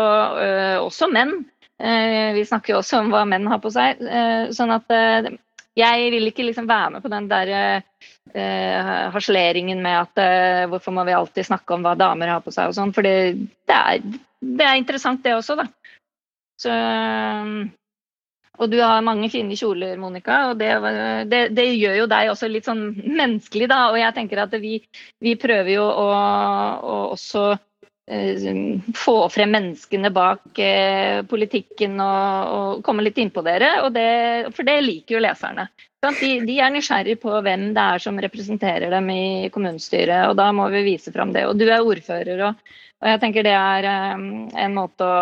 [0.78, 1.40] også menn.
[1.82, 3.98] Eh, vi snakker jo også om hva menn har på seg.
[3.98, 5.32] Eh, sånn at eh,
[5.78, 7.52] jeg vil ikke liksom være med på den der
[8.32, 12.54] uh, harseleringen med at uh, hvorfor må vi alltid snakke om hva damer har på
[12.54, 12.92] seg og sånn.
[12.94, 13.78] For det, det,
[14.66, 15.66] er interessant, det også, da.
[16.62, 16.74] Så
[18.54, 22.68] og du har mange fine kjoler, Monica, og det, det, gjør jo deg også litt
[22.68, 23.80] sånn menneskelig, da.
[23.90, 24.76] Og jeg tenker at vi,
[25.24, 27.64] vi prøver jo å, å også eh,
[28.94, 33.78] få frem menneskene bak eh, politikken og, og, komme litt innpå dere.
[33.94, 35.68] Det, for det liker jo leserne.
[36.04, 40.50] De, de, er nysgjerrig på hvem det er som representerer dem i kommunestyret, og da
[40.52, 41.46] må vi vise fram det.
[41.48, 44.28] Og du er ordfører, og, og jeg tenker det er eh,
[44.66, 45.16] en måte å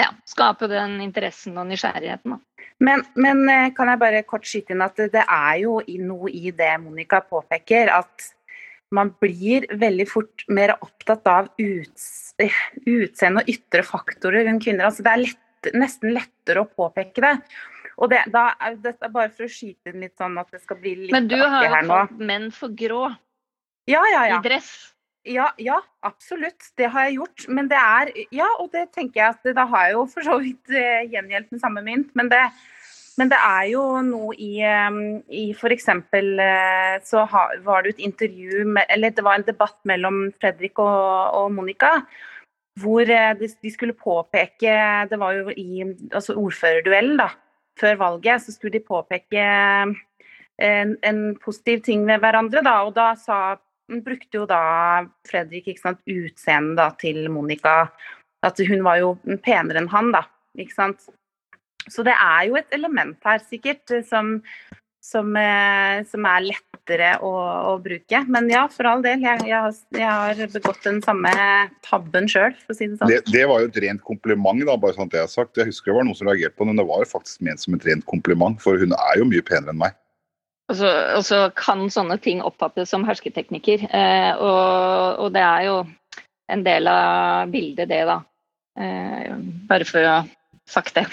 [0.00, 2.38] ja, skape den interessen og nysgjerrigheten.
[2.80, 6.48] Men, men, eh, kan jeg bare kort skyte inn at det er jo noe i
[6.48, 8.32] det Monica påpeker, at
[8.94, 12.34] man blir veldig fort mer opptatt av uts,
[12.86, 14.88] utseende og ytre faktorer enn kvinner.
[14.88, 17.34] Altså det er lett, nesten lettere å påpeke det.
[18.02, 18.48] Og det, da,
[18.82, 21.20] dette er bare for å skyte inn litt sånn at det skal bli litt artig
[21.20, 21.20] her nå.
[21.20, 23.04] Men du har jo kalt menn for grå
[23.90, 24.40] ja, ja, ja.
[24.40, 24.72] i dress.
[25.24, 26.66] Ja, ja, absolutt.
[26.76, 27.46] Det har jeg gjort.
[27.48, 30.38] Men det er Ja, og det tenker jeg at da har jeg jo for så
[30.42, 32.10] vidt uh, gjengjeldt med samme mynt.
[32.18, 32.42] Men det,
[33.20, 35.88] men det er jo noe i, i f.eks.
[35.88, 37.24] Eh, så
[37.62, 42.00] var det et intervju med Eller det var en debatt mellom Fredrik og, og Monica.
[42.82, 44.74] Hvor de, de, skulle påpeke
[45.10, 47.30] Det var jo i altså ordførerduellen, da.
[47.78, 49.44] Før valget så skulle de påpeke
[50.62, 52.80] en, en positiv ting ved hverandre, da.
[52.86, 53.56] Og da sa
[54.02, 57.84] brukte jo da Fredrik ikke sant, utseendet til Monica.
[58.44, 59.14] At hun var jo
[59.46, 60.26] penere enn han, da.
[60.58, 61.06] Ikke sant.
[61.90, 64.38] Så det er jo et element her, sikkert, som,
[65.04, 67.32] som, eh, som er lettere å,
[67.72, 68.22] å, bruke.
[68.32, 69.24] Men ja, for all del.
[69.24, 71.32] Jeg, jeg, jeg har begått den samme
[71.84, 73.12] tabben sjøl, for å si det sånn.
[73.12, 75.60] Det, det, var jo et rent kompliment, da, bare sånn at jeg har sagt.
[75.60, 77.64] Jeg husker det var noen som reagerte på det, men det var jo faktisk ment
[77.64, 79.98] som et rent kompliment, for hun er jo mye penere enn meg.
[80.72, 83.84] Og så, og så kan sånne ting oppfattes som hersketeknikker.
[83.84, 85.76] Eh, og, og, det er jo
[86.54, 88.22] en del av bildet, det, da.
[88.80, 89.34] Eh,
[89.68, 90.24] bare for å ha
[90.70, 91.04] sagt det.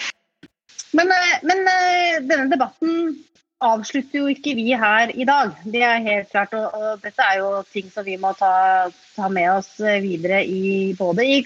[0.97, 3.15] Men, eh, men, eh, denne debatten
[3.61, 5.53] avslutter jo ikke vi her i dag.
[5.63, 6.53] Det er helt klart.
[6.57, 10.93] Og, og dette er jo ting som vi må ta, ta med oss videre i
[10.97, 11.41] både i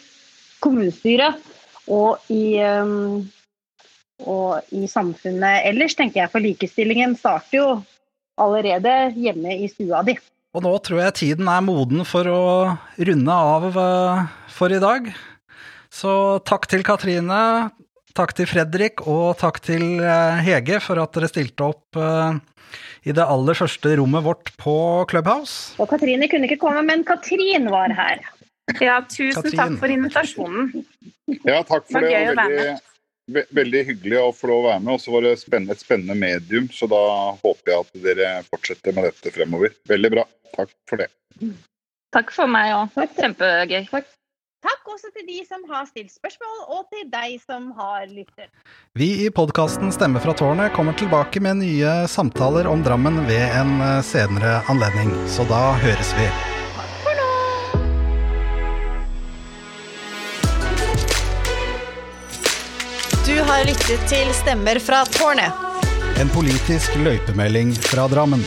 [0.64, 1.42] kommunestyret
[1.92, 3.26] og i um,
[4.24, 6.32] og i samfunnet ellers, tenker jeg.
[6.32, 7.68] For likestillingen starter jo
[8.40, 10.16] allerede hjemme i stua di.
[10.56, 12.44] Og nå tror jeg tiden er moden for å
[12.96, 14.22] runde av eh,
[14.56, 15.10] for i dag.
[15.92, 17.72] Så takk til Katrine,
[18.16, 22.40] takk til Fredrik og takk til eh, Hege for at dere stilte opp eh,
[23.06, 24.76] i det aller første rommet vårt på
[25.12, 25.76] Clubhouse.
[25.82, 28.24] Og Katrine kunne ikke komme, men Katrin var her.
[28.82, 29.60] Ja, tusen Katrin.
[29.60, 30.72] takk for invitasjonen.
[31.46, 32.18] Ja, takk for det.
[32.40, 32.74] det
[33.30, 34.96] veldig, veldig hyggelig å få lov å være med.
[34.96, 37.04] Og så var det spennende, et spennende medium, så da
[37.44, 39.78] håper jeg at dere fortsetter med dette fremover.
[39.92, 40.28] Veldig bra.
[40.56, 41.10] Takk for det.
[42.16, 43.00] Takk for meg òg.
[43.20, 43.82] Kjempegøy.
[43.92, 44.12] Takk.
[44.66, 48.50] Takk også til de som har stilt spørsmål, og til deg som har lyttet.
[48.98, 53.78] Vi i podkasten Stemme fra tårnet kommer tilbake med nye samtaler om Drammen ved en
[53.86, 56.26] eh, senere anledning, så da høres vi.
[63.26, 65.62] Du har lyttet til Stemmer fra tårnet.
[66.18, 68.42] En politisk løypemelding fra Drammen.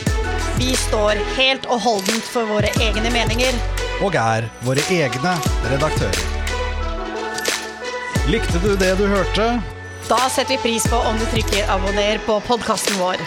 [0.59, 3.78] Vi står helt og holdent for våre egne meninger.
[3.99, 5.33] Og er våre egne
[5.67, 6.21] redaktører.
[8.31, 9.47] Likte du det du hørte?
[10.07, 13.19] Da setter vi pris på om du trykker abonner på podkasten vår.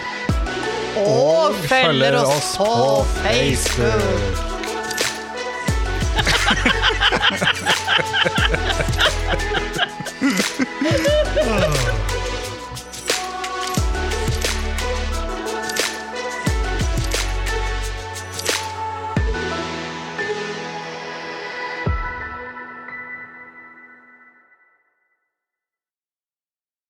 [0.97, 3.93] Og, og følger oss på, på Facebook.
[10.23, 11.89] Facebook.